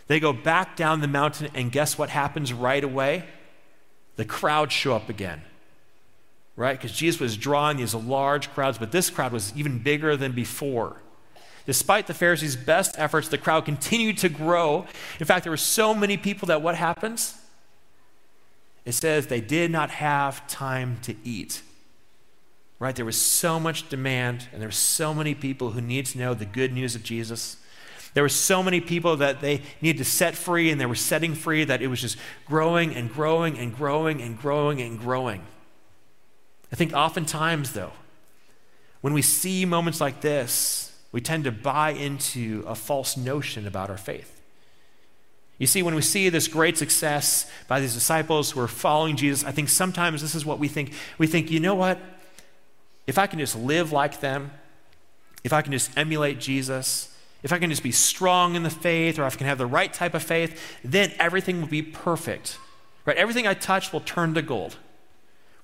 They 0.07 0.21
go 0.21 0.33
back 0.33 0.77
down 0.77 1.01
the 1.01 1.09
mountain, 1.09 1.51
and 1.53 1.73
guess 1.73 1.99
what 1.99 2.11
happens 2.11 2.53
right 2.53 2.85
away? 2.85 3.25
The 4.15 4.25
crowds 4.25 4.73
show 4.73 4.95
up 4.95 5.09
again, 5.09 5.43
right? 6.55 6.79
Because 6.79 6.97
Jesus 6.97 7.21
was 7.21 7.37
drawing 7.37 7.79
these 7.79 7.93
large 7.93 8.51
crowds, 8.53 8.79
but 8.79 8.93
this 8.93 9.11
crowd 9.11 9.33
was 9.33 9.53
even 9.57 9.81
bigger 9.81 10.17
than 10.17 10.31
before. 10.31 11.01
Despite 11.67 12.07
the 12.07 12.15
Pharisees' 12.15 12.57
best 12.57 12.95
efforts, 12.99 13.29
the 13.29 13.39
crowd 13.39 13.65
continued 13.65 14.19
to 14.19 14.29
grow. 14.29 14.87
In 15.19 15.27
fact, 15.27 15.45
there 15.45 15.51
were 15.51 15.57
so 15.57 15.95
many 15.95 16.17
people 16.17 16.47
that 16.47 16.61
what 16.61 16.75
happens? 16.75 17.35
It 18.85 18.93
says 18.93 19.29
they 19.29 19.41
did 19.41 19.71
not 19.71 19.91
have 19.91 20.47
time 20.47 20.99
to 21.03 21.15
eat. 21.25 21.63
Right? 22.79 22.95
There 22.95 23.07
was 23.07 23.21
so 23.21 23.59
much 23.59 23.89
demand, 23.89 24.49
and 24.53 24.61
there 24.61 24.69
were 24.69 24.73
so 24.73 25.15
many 25.15 25.35
people 25.35 25.71
who 25.71 25.81
needed 25.81 26.13
to 26.13 26.19
know 26.19 26.35
the 26.35 26.45
good 26.45 26.73
news 26.73 26.95
of 26.95 27.03
Jesus. 27.03 27.57
There 28.13 28.23
were 28.23 28.29
so 28.29 28.63
many 28.63 28.81
people 28.81 29.17
that 29.17 29.41
they 29.41 29.63
needed 29.81 29.99
to 29.99 30.05
set 30.05 30.35
free, 30.35 30.71
and 30.71 30.79
they 30.79 30.87
were 30.87 30.95
setting 30.95 31.35
free 31.35 31.65
that 31.65 31.81
it 31.81 31.87
was 31.87 32.01
just 32.01 32.19
growing 32.47 32.95
and 32.95 33.11
growing 33.11 33.59
and 33.59 33.75
growing 33.75 34.21
and 34.21 34.39
growing 34.39 34.83
and 34.83 34.99
growing. 34.99 35.43
I 36.71 36.77
think 36.77 36.93
oftentimes, 36.93 37.73
though, 37.73 37.93
when 39.01 39.15
we 39.15 39.23
see 39.23 39.65
moments 39.65 40.01
like 40.01 40.21
this, 40.21 40.94
we 41.15 41.21
tend 41.21 41.45
to 41.45 41.53
buy 41.53 41.91
into 41.91 42.65
a 42.67 42.75
false 42.75 43.17
notion 43.17 43.69
about 43.69 43.89
our 43.89 43.97
faith. 43.97 44.43
You 45.59 45.69
see, 45.69 45.81
when 45.81 45.95
we 45.95 46.03
see 46.03 46.29
this 46.29 46.49
great 46.49 46.77
success 46.77 47.49
by 47.69 47.79
these 47.79 47.95
disciples 47.95 48.51
who 48.51 48.59
are 48.59 48.67
following 48.67 49.15
Jesus, 49.15 49.45
I 49.45 49.53
think 49.53 49.69
sometimes 49.69 50.23
this 50.23 50.35
is 50.35 50.45
what 50.45 50.59
we 50.59 50.67
think. 50.67 50.93
We 51.17 51.29
think, 51.29 51.53
you 51.53 51.61
know 51.61 51.77
what? 51.77 52.01
If 53.07 53.17
I 53.17 53.29
can 53.29 53.39
just 53.39 53.55
live 53.55 53.93
like 53.93 54.19
them, 54.19 54.51
if 55.45 55.53
I 55.53 55.63
can 55.63 55.71
just 55.71 55.97
emulate 55.97 56.41
Jesus, 56.41 57.17
if 57.45 57.53
I 57.53 57.61
can 57.61 57.71
just 57.71 57.85
be 57.85 57.93
strong 57.93 58.57
in 58.57 58.65
the 58.65 58.69
faith, 58.69 59.17
or 59.17 59.25
if 59.25 59.35
I 59.35 59.37
can 59.37 59.47
have 59.47 59.59
the 59.59 59.67
right 59.67 59.93
type 59.93 60.15
of 60.15 60.23
faith, 60.25 60.61
then 60.83 61.13
everything 61.21 61.61
will 61.61 61.69
be 61.69 61.83
perfect. 61.83 62.59
Right? 63.05 63.17
Everything 63.17 63.47
I 63.47 63.55
touch 63.55 63.93
will 63.93 64.01
turn 64.01 64.35
to 64.35 64.43
gold 64.43 64.79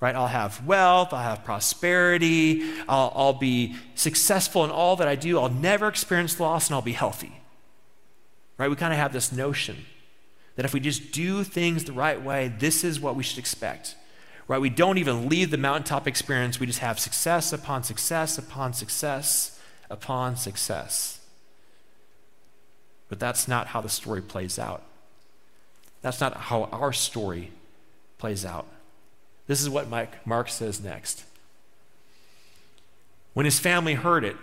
right? 0.01 0.15
I'll 0.15 0.27
have 0.27 0.67
wealth, 0.67 1.13
I'll 1.13 1.23
have 1.23 1.45
prosperity, 1.45 2.63
I'll, 2.89 3.13
I'll, 3.15 3.33
be 3.35 3.77
successful 3.95 4.65
in 4.65 4.71
all 4.71 4.97
that 4.97 5.07
I 5.07 5.15
do, 5.15 5.39
I'll 5.39 5.51
never 5.51 5.89
experience 5.89 6.41
loss, 6.41 6.69
and 6.69 6.75
I'll 6.75 6.83
be 6.83 6.93
healthy. 6.93 7.33
Right? 8.57 8.69
We 8.69 8.77
kind 8.77 8.93
of 8.93 8.99
have 8.99 9.13
this 9.13 9.31
notion 9.31 9.85
that 10.57 10.65
if 10.65 10.75
we 10.75 10.81
just 10.81 11.13
do 11.13 11.45
things 11.45 11.85
the 11.85 11.93
right 11.93 12.21
way, 12.21 12.53
this 12.59 12.83
is 12.83 12.99
what 12.99 13.15
we 13.15 13.23
should 13.23 13.39
expect. 13.39 13.95
Right? 14.49 14.61
We 14.61 14.71
don't 14.71 14.99
even 14.99 15.29
leave 15.29 15.51
the 15.51 15.59
mountaintop 15.59 16.09
experience, 16.09 16.59
we 16.59 16.67
just 16.67 16.81
have 16.81 16.99
success 16.99 17.53
upon 17.53 17.85
success 17.85 18.39
upon 18.39 18.73
success 18.73 19.59
upon 19.91 20.37
success. 20.37 21.21
But 23.09 23.19
that's 23.19 23.49
not 23.49 23.69
how 23.69 23.81
the 23.81 23.89
story 23.89 24.23
plays 24.23 24.59
out. 24.59 24.83
That's 26.01 26.21
not 26.21 26.35
how 26.37 26.65
our 26.65 26.93
story 26.93 27.51
plays 28.19 28.45
out. 28.45 28.67
This 29.51 29.61
is 29.61 29.69
what 29.69 29.89
Mike, 29.89 30.25
Mark 30.25 30.49
says 30.49 30.81
next. 30.81 31.25
When 33.35 33.45
his 33.45 33.59
family 33.59 33.95
heard 33.95 34.23
it, 34.23 34.37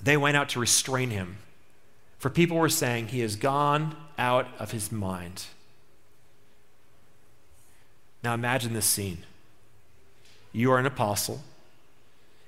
they 0.00 0.16
went 0.16 0.34
out 0.34 0.48
to 0.50 0.60
restrain 0.60 1.10
him, 1.10 1.36
for 2.18 2.30
people 2.30 2.56
were 2.56 2.70
saying, 2.70 3.08
He 3.08 3.20
has 3.20 3.36
gone 3.36 3.94
out 4.16 4.46
of 4.58 4.70
his 4.70 4.90
mind. 4.90 5.44
Now 8.24 8.32
imagine 8.32 8.72
this 8.72 8.86
scene. 8.86 9.26
You 10.52 10.72
are 10.72 10.78
an 10.78 10.86
apostle. 10.86 11.42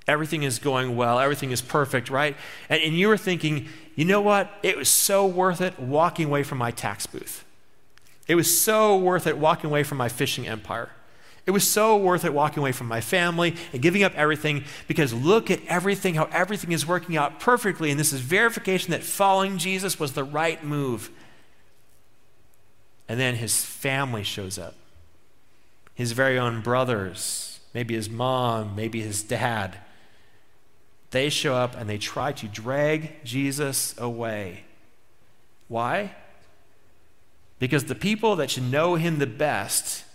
Everything 0.07 0.41
is 0.41 0.57
going 0.57 0.95
well. 0.95 1.19
Everything 1.19 1.51
is 1.51 1.61
perfect, 1.61 2.09
right? 2.09 2.35
And, 2.69 2.81
and 2.81 2.95
you 2.95 3.07
were 3.07 3.17
thinking, 3.17 3.67
you 3.93 4.05
know 4.05 4.19
what? 4.19 4.51
It 4.63 4.77
was 4.77 4.89
so 4.89 5.27
worth 5.27 5.61
it 5.61 5.79
walking 5.79 6.25
away 6.25 6.41
from 6.41 6.57
my 6.57 6.71
tax 6.71 7.05
booth. 7.05 7.45
It 8.27 8.33
was 8.33 8.59
so 8.59 8.97
worth 8.97 9.27
it 9.27 9.37
walking 9.37 9.69
away 9.69 9.83
from 9.83 9.99
my 9.99 10.09
fishing 10.09 10.47
empire. 10.47 10.89
It 11.45 11.51
was 11.51 11.67
so 11.67 11.97
worth 11.97 12.23
it 12.23 12.33
walking 12.33 12.59
away 12.59 12.71
from 12.71 12.87
my 12.87 13.01
family 13.01 13.55
and 13.73 13.81
giving 13.81 14.03
up 14.03 14.13
everything 14.15 14.63
because 14.87 15.13
look 15.13 15.49
at 15.49 15.59
everything, 15.67 16.15
how 16.15 16.29
everything 16.31 16.71
is 16.71 16.85
working 16.85 17.17
out 17.17 17.39
perfectly. 17.39 17.89
And 17.89 17.99
this 17.99 18.13
is 18.13 18.21
verification 18.21 18.91
that 18.91 19.03
following 19.03 19.57
Jesus 19.57 19.99
was 19.99 20.13
the 20.13 20.23
right 20.23 20.63
move. 20.63 21.09
And 23.09 23.19
then 23.19 23.35
his 23.35 23.65
family 23.65 24.23
shows 24.23 24.59
up 24.59 24.75
his 25.93 26.13
very 26.13 26.39
own 26.39 26.61
brothers, 26.61 27.59
maybe 27.73 27.95
his 27.95 28.09
mom, 28.09 28.75
maybe 28.75 29.01
his 29.01 29.23
dad. 29.23 29.77
They 31.11 31.29
show 31.29 31.55
up 31.55 31.75
and 31.75 31.89
they 31.89 31.97
try 31.97 32.31
to 32.33 32.47
drag 32.47 33.23
Jesus 33.23 33.93
away. 33.97 34.63
Why? 35.67 36.15
Because 37.59 37.85
the 37.85 37.95
people 37.95 38.35
that 38.37 38.49
should 38.49 38.71
know 38.71 38.95
him 38.95 39.19
the 39.19 39.27
best 39.27 40.05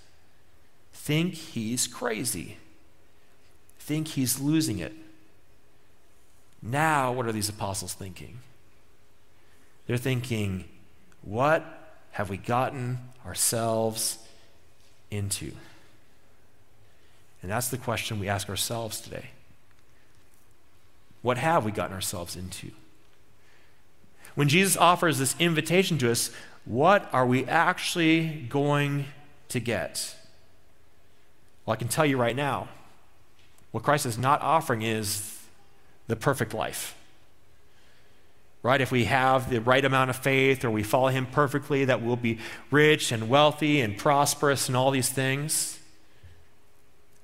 think 1.07 1.35
he's 1.35 1.87
crazy, 1.87 2.57
think 3.79 4.09
he's 4.09 4.41
losing 4.41 4.81
it. 4.81 4.93
Now, 6.61 7.13
what 7.13 7.27
are 7.27 7.33
these 7.33 7.49
apostles 7.49 7.95
thinking? 7.95 8.41
They're 9.87 9.99
thinking, 9.99 10.65
what 11.23 11.65
have 12.11 12.29
we 12.29 12.37
gotten 12.37 12.99
ourselves 13.25 14.19
into? 15.09 15.53
And 17.41 17.53
that's 17.53 17.69
the 17.69 17.79
question 17.79 18.19
we 18.19 18.29
ask 18.29 18.49
ourselves 18.49 19.01
today. 19.01 19.27
What 21.23 21.39
have 21.39 21.65
we 21.65 21.71
gotten 21.71 21.95
ourselves 21.95 22.35
into? 22.35 22.73
When 24.35 24.49
Jesus 24.49 24.77
offers 24.77 25.21
this 25.21 25.37
invitation 25.39 25.99
to 25.99 26.11
us, 26.11 26.33
what 26.65 27.09
are 27.13 27.25
we 27.25 27.45
actually 27.45 28.49
going 28.49 29.05
to 29.51 29.61
get? 29.61 30.16
Well, 31.67 31.75
I 31.75 31.77
can 31.77 31.89
tell 31.89 32.07
you 32.07 32.17
right 32.17 32.37
now, 32.37 32.69
what 33.73 33.83
Christ 33.83 34.07
is 34.07 34.17
not 34.17 34.41
offering 34.41 34.83
is 34.83 35.39
the 36.07 36.17
perfect 36.17 36.55
life. 36.55 36.97
Right? 38.63 38.81
If 38.81 38.91
we 38.91 39.05
have 39.05 39.51
the 39.51 39.61
right 39.61 39.85
amount 39.85 40.11
of 40.11 40.17
faith 40.17 40.65
or 40.65 40.71
we 40.71 40.83
follow 40.83 41.09
Him 41.09 41.27
perfectly, 41.27 41.85
that 41.85 42.03
we'll 42.03 42.17
be 42.17 42.39
rich 42.71 43.13
and 43.13 43.29
wealthy 43.29 43.81
and 43.81 43.99
prosperous 43.99 44.69
and 44.69 44.77
all 44.77 44.91
these 44.91 45.09
things. 45.09 45.79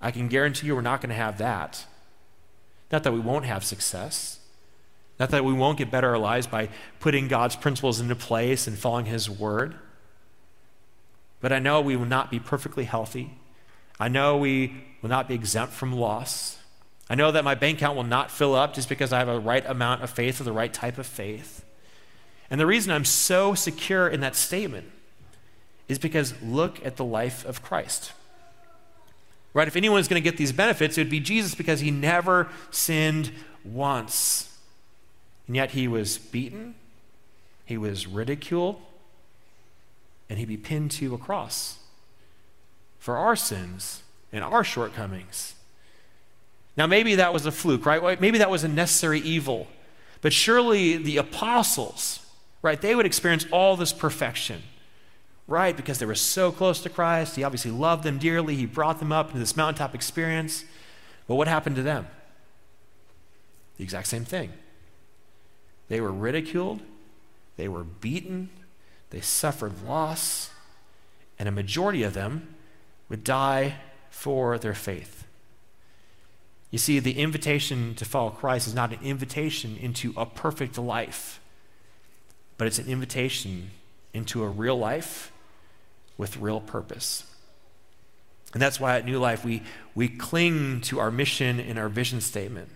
I 0.00 0.11
can 0.11 0.28
guarantee 0.28 0.66
you 0.66 0.74
we're 0.74 0.83
not 0.83 1.00
going 1.00 1.11
to 1.11 1.16
have 1.16 1.38
that. 1.38 1.87
Not 2.90 3.05
that 3.05 3.12
we 3.12 3.20
won't 3.20 3.44
have 3.44 3.64
success. 3.64 4.40
Not 5.18 5.31
that 5.31 5.44
we 5.44 5.52
won't 5.52 5.78
get 5.78 5.90
better 5.90 6.11
our 6.11 6.18
lives 6.18 6.46
by 6.46 6.68
putting 7.00 7.28
God's 7.28 7.57
principles 7.57 8.00
into 8.00 8.16
place 8.16 8.66
and 8.66 8.76
following 8.76 9.07
His 9.07 9.31
word. 9.31 9.76
But 11.40 11.52
I 11.52 11.61
know 11.61 11.81
we 11.81 11.96
will 11.96 12.07
not 12.07 12.31
be 12.31 12.38
perfectly 12.38 12.85
healthy. 12.85 13.38
I 14.03 14.09
know 14.09 14.37
we 14.37 14.75
will 15.01 15.11
not 15.11 15.29
be 15.29 15.37
exempt 15.37 15.73
from 15.73 15.93
loss. 15.93 16.59
I 17.09 17.15
know 17.15 17.31
that 17.31 17.45
my 17.45 17.55
bank 17.55 17.79
account 17.79 17.95
will 17.95 18.03
not 18.03 18.33
fill 18.33 18.53
up 18.53 18.75
just 18.75 18.88
because 18.88 19.12
I 19.12 19.21
have 19.21 19.29
a 19.29 19.38
right 19.38 19.65
amount 19.65 20.03
of 20.03 20.11
faith 20.11 20.41
or 20.41 20.45
the 20.45 20.51
right 20.51 20.75
type 20.75 20.99
of 20.99 21.07
faith. 21.07 21.65
And 22.51 22.59
the 22.59 22.67
reason 22.67 22.91
I'm 22.91 23.05
so 23.05 23.55
secure 23.55 24.09
in 24.09 24.19
that 24.19 24.35
statement 24.35 24.91
is 25.87 26.01
because 26.01 26.35
look 26.43 26.85
at 26.85 26.97
the 26.97 27.05
life 27.05 27.45
of 27.45 27.62
Christ. 27.62 28.11
Right? 29.55 29.69
If 29.69 29.77
anyone's 29.77 30.09
going 30.09 30.21
to 30.21 30.29
get 30.29 30.37
these 30.37 30.51
benefits, 30.51 30.99
it 30.99 31.03
would 31.03 31.09
be 31.09 31.21
Jesus 31.21 31.55
because 31.55 31.79
he 31.79 31.93
never 31.93 32.49
sinned 32.73 33.31
once. 33.65 34.53
And 35.47 35.55
yet 35.55 35.71
he 35.71 35.87
was 35.87 36.19
beaten, 36.19 36.75
he 37.65 37.79
was 37.79 38.09
ridiculed, 38.09 38.83
and 40.29 40.41
he'd 40.41 40.49
be 40.49 40.57
pinned 40.57 40.91
to 40.93 41.15
a 41.15 41.19
cross 41.19 41.79
for 43.03 43.17
our 43.17 43.35
sins 43.35 44.03
and 44.33 44.45
our 44.45 44.62
shortcomings. 44.62 45.57
Now, 46.77 46.87
maybe 46.87 47.17
that 47.17 47.33
was 47.33 47.45
a 47.47 47.53
fluke, 47.53 47.85
right? 47.85 48.21
Maybe 48.21 48.38
that 48.38 48.49
was 48.49 48.62
a 48.65 48.69
necessary 48.69 49.19
evil. 49.21 49.67
But 50.21 50.33
surely 50.33 50.97
the 50.97 51.17
apostles, 51.17 52.25
right, 52.62 52.81
they 52.81 52.95
would 52.95 53.05
experience 53.05 53.45
all 53.51 53.77
this 53.77 53.93
perfection 53.93 54.62
right? 55.49 55.77
Because 55.77 55.99
they 55.99 56.07
were 56.07 56.15
so 56.15 56.53
close 56.53 56.81
to 56.81 56.88
Christ. 56.88 57.37
He 57.37 57.45
obviously 57.45 57.71
loved 57.71 58.05
them 58.05 58.19
dearly. 58.19 58.55
He 58.55 58.65
brought 58.65 59.01
them 59.01 59.12
up 59.12 59.29
into 59.29 59.41
this 59.41 59.57
mountaintop 59.57 59.95
experience. 59.95 60.65
But 61.27 61.35
what 61.35 61.49
happened 61.49 61.77
to 61.77 61.83
them? 61.83 62.07
The 63.77 63.85
exact 63.85 64.07
same 64.07 64.25
thing. 64.25 64.53
They 65.88 66.01
were 66.01 66.12
ridiculed, 66.12 66.81
they 67.57 67.69
were 67.69 67.85
beaten, 67.85 68.49
they 69.11 69.21
suffered 69.21 69.83
loss, 69.87 70.51
and 71.38 71.49
a 71.49 71.53
majority 71.53 72.03
of 72.03 72.15
them 72.15 72.52
would 73.12 73.25
die 73.25 73.75
for 74.09 74.57
their 74.57 74.72
faith. 74.72 75.27
You 76.70 76.79
see, 76.79 76.98
the 76.98 77.18
invitation 77.18 77.94
to 77.96 78.07
follow 78.07 78.31
Christ 78.31 78.66
is 78.66 78.75
not 78.75 78.90
an 78.90 79.01
invitation 79.03 79.77
into 79.79 80.14
a 80.16 80.25
perfect 80.25 80.79
life, 80.79 81.38
but 82.57 82.66
it's 82.66 82.79
an 82.79 82.88
invitation 82.88 83.70
into 84.14 84.42
a 84.42 84.48
real 84.48 84.79
life 84.79 85.31
with 86.16 86.38
real 86.38 86.59
purpose. 86.59 87.25
And 88.55 88.62
that's 88.62 88.81
why 88.81 88.96
at 88.96 89.05
New 89.05 89.18
Life 89.18 89.44
we, 89.44 89.62
we 89.94 90.09
cling 90.09 90.81
to 90.83 90.98
our 90.98 91.11
mission 91.11 91.61
and 91.61 91.79
our 91.79 91.90
vision 91.90 92.22
statement. 92.22 92.70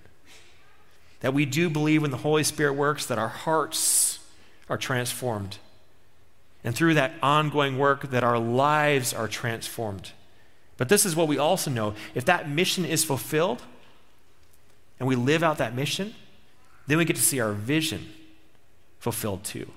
That 1.21 1.33
we 1.33 1.47
do 1.47 1.71
believe 1.71 2.03
when 2.03 2.11
the 2.11 2.19
Holy 2.19 2.45
Spirit 2.45 2.75
works 2.75 3.07
that 3.07 3.19
our 3.19 3.29
hearts 3.29 4.19
are 4.69 4.77
transformed. 4.77 5.57
And 6.63 6.75
through 6.75 6.93
that 6.95 7.15
ongoing 7.23 7.79
work, 7.79 8.11
that 8.11 8.23
our 8.23 8.39
lives 8.39 9.15
are 9.15 9.29
transformed. 9.29 10.13
But 10.77 10.89
this 10.89 11.07
is 11.07 11.17
what 11.17 11.29
we 11.29 11.39
also 11.39 11.71
know 11.71 11.95
if 12.15 12.25
that 12.27 12.49
mission 12.49 12.85
is 12.85 13.05
fulfilled 13.05 13.63
and 14.99 15.09
we 15.09 15.17
live 15.17 15.43
out 15.43 15.59
that 15.59 15.75
mission, 15.75 16.15
then 16.87 16.99
we 16.99 17.05
get 17.05 17.17
to 17.17 17.23
see 17.23 17.41
our 17.41 17.53
vision 17.53 18.07
fulfilled 18.99 19.45
too. 19.45 19.71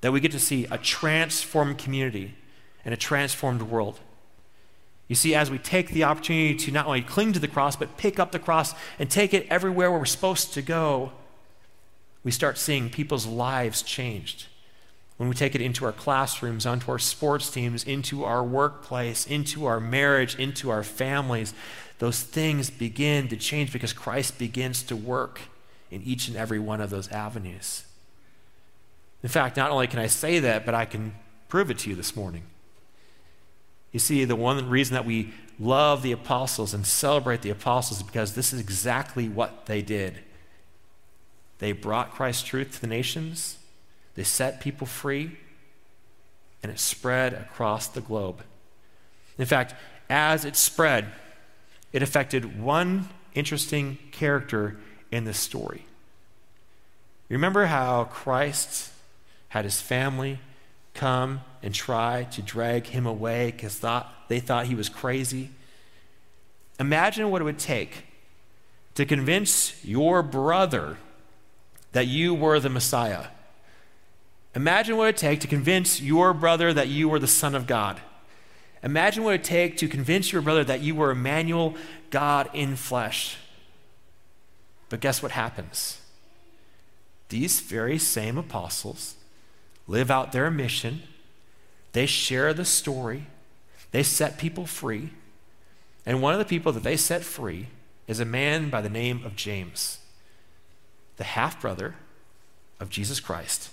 That 0.00 0.12
we 0.12 0.20
get 0.20 0.32
to 0.32 0.38
see 0.38 0.66
a 0.70 0.78
transformed 0.78 1.78
community 1.78 2.34
and 2.84 2.94
a 2.94 2.96
transformed 2.96 3.62
world. 3.62 4.00
You 5.08 5.14
see, 5.14 5.34
as 5.34 5.50
we 5.50 5.58
take 5.58 5.90
the 5.90 6.04
opportunity 6.04 6.54
to 6.56 6.72
not 6.72 6.86
only 6.86 7.02
cling 7.02 7.32
to 7.32 7.38
the 7.38 7.48
cross, 7.48 7.76
but 7.76 7.96
pick 7.96 8.18
up 8.18 8.32
the 8.32 8.38
cross 8.38 8.74
and 8.98 9.10
take 9.10 9.32
it 9.32 9.46
everywhere 9.48 9.90
where 9.90 10.00
we're 10.00 10.04
supposed 10.04 10.52
to 10.54 10.62
go, 10.62 11.12
we 12.24 12.32
start 12.32 12.58
seeing 12.58 12.90
people's 12.90 13.26
lives 13.26 13.82
changed. 13.82 14.46
When 15.16 15.28
we 15.28 15.34
take 15.34 15.54
it 15.54 15.62
into 15.62 15.84
our 15.84 15.92
classrooms, 15.92 16.66
onto 16.66 16.90
our 16.90 16.98
sports 16.98 17.50
teams, 17.50 17.84
into 17.84 18.24
our 18.24 18.44
workplace, 18.44 19.26
into 19.26 19.64
our 19.64 19.80
marriage, 19.80 20.38
into 20.38 20.70
our 20.70 20.82
families, 20.82 21.54
those 21.98 22.22
things 22.22 22.68
begin 22.68 23.28
to 23.28 23.36
change 23.36 23.72
because 23.72 23.94
Christ 23.94 24.38
begins 24.38 24.82
to 24.84 24.96
work 24.96 25.40
in 25.90 26.02
each 26.02 26.28
and 26.28 26.36
every 26.36 26.58
one 26.58 26.80
of 26.80 26.90
those 26.90 27.08
avenues. 27.08 27.84
In 29.22 29.30
fact, 29.30 29.56
not 29.56 29.70
only 29.70 29.86
can 29.86 29.98
I 29.98 30.06
say 30.06 30.38
that, 30.40 30.66
but 30.66 30.74
I 30.74 30.84
can 30.84 31.14
prove 31.48 31.70
it 31.70 31.78
to 31.78 31.90
you 31.90 31.96
this 31.96 32.14
morning. 32.14 32.42
You 33.92 34.00
see, 34.00 34.26
the 34.26 34.36
one 34.36 34.68
reason 34.68 34.94
that 34.94 35.06
we 35.06 35.32
love 35.58 36.02
the 36.02 36.12
apostles 36.12 36.74
and 36.74 36.86
celebrate 36.86 37.40
the 37.40 37.50
apostles 37.50 38.00
is 38.00 38.06
because 38.06 38.34
this 38.34 38.52
is 38.52 38.60
exactly 38.60 39.28
what 39.28 39.64
they 39.64 39.80
did. 39.80 40.18
They 41.58 41.72
brought 41.72 42.12
Christ's 42.12 42.42
truth 42.42 42.74
to 42.74 42.80
the 42.82 42.86
nations, 42.86 43.56
they 44.16 44.24
set 44.24 44.60
people 44.60 44.86
free, 44.86 45.36
and 46.62 46.72
it 46.72 46.80
spread 46.80 47.32
across 47.34 47.86
the 47.86 48.00
globe. 48.00 48.42
In 49.38 49.46
fact, 49.46 49.74
as 50.10 50.44
it 50.44 50.56
spread, 50.56 51.06
it 51.92 52.02
affected 52.02 52.60
one 52.60 53.08
interesting 53.34 53.98
character 54.10 54.76
in 55.10 55.24
this 55.24 55.38
story. 55.38 55.84
Remember 57.28 57.66
how 57.66 58.04
Christ 58.04 58.90
had 59.48 59.64
his 59.64 59.80
family 59.80 60.38
come 60.94 61.40
and 61.62 61.74
try 61.74 62.24
to 62.32 62.40
drag 62.40 62.86
him 62.86 63.04
away 63.06 63.50
because 63.50 63.80
they 64.28 64.40
thought 64.40 64.66
he 64.66 64.74
was 64.74 64.88
crazy. 64.88 65.50
Imagine 66.80 67.30
what 67.30 67.42
it 67.42 67.44
would 67.44 67.58
take 67.58 68.04
to 68.94 69.04
convince 69.04 69.84
your 69.84 70.22
brother 70.22 70.96
that 71.92 72.06
you 72.06 72.34
were 72.34 72.60
the 72.60 72.70
Messiah. 72.70 73.26
Imagine 74.56 74.96
what 74.96 75.04
it 75.04 75.08
would 75.08 75.16
take 75.18 75.40
to 75.40 75.46
convince 75.46 76.00
your 76.00 76.32
brother 76.32 76.72
that 76.72 76.88
you 76.88 77.10
were 77.10 77.18
the 77.18 77.26
Son 77.26 77.54
of 77.54 77.66
God. 77.66 78.00
Imagine 78.82 79.22
what 79.22 79.32
it 79.32 79.34
would 79.34 79.44
take 79.44 79.76
to 79.76 79.86
convince 79.86 80.32
your 80.32 80.40
brother 80.40 80.64
that 80.64 80.80
you 80.80 80.94
were 80.94 81.10
Emmanuel, 81.10 81.74
God 82.08 82.48
in 82.54 82.74
flesh. 82.74 83.36
But 84.88 85.00
guess 85.00 85.22
what 85.22 85.32
happens? 85.32 86.00
These 87.28 87.60
very 87.60 87.98
same 87.98 88.38
apostles 88.38 89.16
live 89.86 90.10
out 90.10 90.32
their 90.32 90.50
mission, 90.50 91.02
they 91.92 92.06
share 92.06 92.54
the 92.54 92.64
story, 92.64 93.26
they 93.90 94.02
set 94.02 94.38
people 94.38 94.64
free. 94.64 95.10
And 96.06 96.22
one 96.22 96.32
of 96.32 96.38
the 96.38 96.46
people 96.46 96.72
that 96.72 96.82
they 96.82 96.96
set 96.96 97.24
free 97.24 97.66
is 98.06 98.20
a 98.20 98.24
man 98.24 98.70
by 98.70 98.80
the 98.80 98.88
name 98.88 99.22
of 99.22 99.36
James, 99.36 99.98
the 101.18 101.24
half 101.24 101.60
brother 101.60 101.96
of 102.80 102.88
Jesus 102.88 103.20
Christ, 103.20 103.70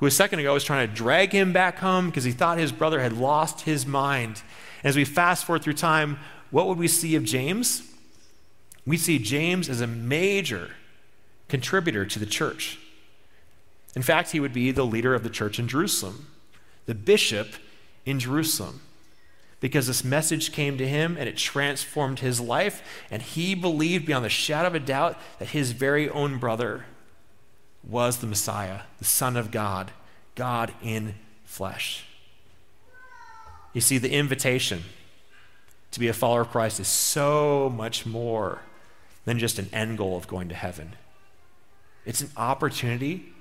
who 0.00 0.06
a 0.06 0.10
second 0.10 0.38
ago 0.38 0.54
was 0.54 0.64
trying 0.64 0.88
to 0.88 0.94
drag 0.94 1.30
him 1.30 1.52
back 1.52 1.78
home 1.78 2.06
because 2.06 2.24
he 2.24 2.32
thought 2.32 2.56
his 2.56 2.72
brother 2.72 3.00
had 3.00 3.12
lost 3.12 3.60
his 3.60 3.86
mind. 3.86 4.42
As 4.82 4.96
we 4.96 5.04
fast 5.04 5.44
forward 5.44 5.62
through 5.62 5.74
time, 5.74 6.18
what 6.50 6.66
would 6.66 6.78
we 6.78 6.88
see 6.88 7.14
of 7.16 7.24
James? 7.24 7.82
We 8.86 8.96
see 8.96 9.18
James 9.18 9.68
as 9.68 9.82
a 9.82 9.86
major 9.86 10.70
contributor 11.48 12.06
to 12.06 12.18
the 12.18 12.24
church. 12.24 12.78
In 13.94 14.00
fact, 14.00 14.30
he 14.30 14.40
would 14.40 14.54
be 14.54 14.70
the 14.70 14.86
leader 14.86 15.14
of 15.14 15.22
the 15.22 15.28
church 15.28 15.58
in 15.58 15.68
Jerusalem, 15.68 16.28
the 16.86 16.94
bishop 16.94 17.48
in 18.06 18.18
Jerusalem, 18.18 18.80
because 19.60 19.86
this 19.86 20.02
message 20.02 20.50
came 20.50 20.78
to 20.78 20.88
him 20.88 21.18
and 21.18 21.28
it 21.28 21.36
transformed 21.36 22.20
his 22.20 22.40
life, 22.40 22.82
and 23.10 23.20
he 23.20 23.54
believed 23.54 24.06
beyond 24.06 24.24
the 24.24 24.30
shadow 24.30 24.68
of 24.68 24.74
a 24.74 24.80
doubt 24.80 25.18
that 25.38 25.48
his 25.48 25.72
very 25.72 26.08
own 26.08 26.38
brother 26.38 26.86
was 27.86 28.18
the 28.18 28.26
Messiah, 28.26 28.80
the 28.98 29.04
Son 29.04 29.36
of 29.36 29.50
God, 29.50 29.90
God 30.34 30.72
in 30.82 31.14
flesh. 31.44 32.04
You 33.72 33.80
see, 33.80 33.98
the 33.98 34.12
invitation 34.12 34.82
to 35.92 36.00
be 36.00 36.08
a 36.08 36.12
follower 36.12 36.42
of 36.42 36.50
Christ 36.50 36.80
is 36.80 36.88
so 36.88 37.72
much 37.74 38.06
more 38.06 38.62
than 39.24 39.38
just 39.38 39.58
an 39.58 39.68
end 39.72 39.98
goal 39.98 40.16
of 40.16 40.26
going 40.26 40.48
to 40.48 40.54
heaven. 40.54 40.94
It's 42.04 42.20
an 42.20 42.30
opportunity 42.36 43.32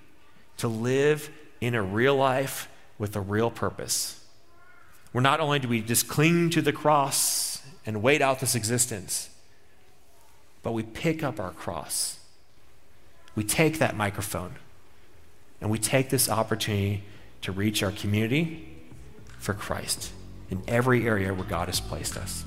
to 0.57 0.67
live 0.67 1.29
in 1.61 1.75
a 1.75 1.81
real 1.81 2.15
life 2.15 2.69
with 2.97 3.15
a 3.15 3.21
real 3.21 3.49
purpose. 3.49 4.23
Where 5.11 5.21
not 5.21 5.39
only 5.39 5.59
do 5.59 5.67
we 5.67 5.81
just 5.81 6.07
cling 6.07 6.49
to 6.51 6.61
the 6.61 6.73
cross 6.73 7.61
and 7.85 8.03
wait 8.03 8.21
out 8.21 8.39
this 8.39 8.55
existence, 8.55 9.29
but 10.61 10.73
we 10.73 10.83
pick 10.83 11.23
up 11.23 11.39
our 11.39 11.51
cross. 11.51 12.18
We 13.39 13.45
take 13.45 13.79
that 13.79 13.95
microphone 13.95 14.55
and 15.61 15.71
we 15.71 15.79
take 15.79 16.09
this 16.09 16.27
opportunity 16.27 17.05
to 17.43 17.53
reach 17.53 17.81
our 17.81 17.91
community 17.93 18.67
for 19.37 19.53
Christ 19.53 20.11
in 20.49 20.61
every 20.67 21.07
area 21.07 21.33
where 21.33 21.45
God 21.45 21.69
has 21.69 21.79
placed 21.79 22.17
us. 22.17 22.43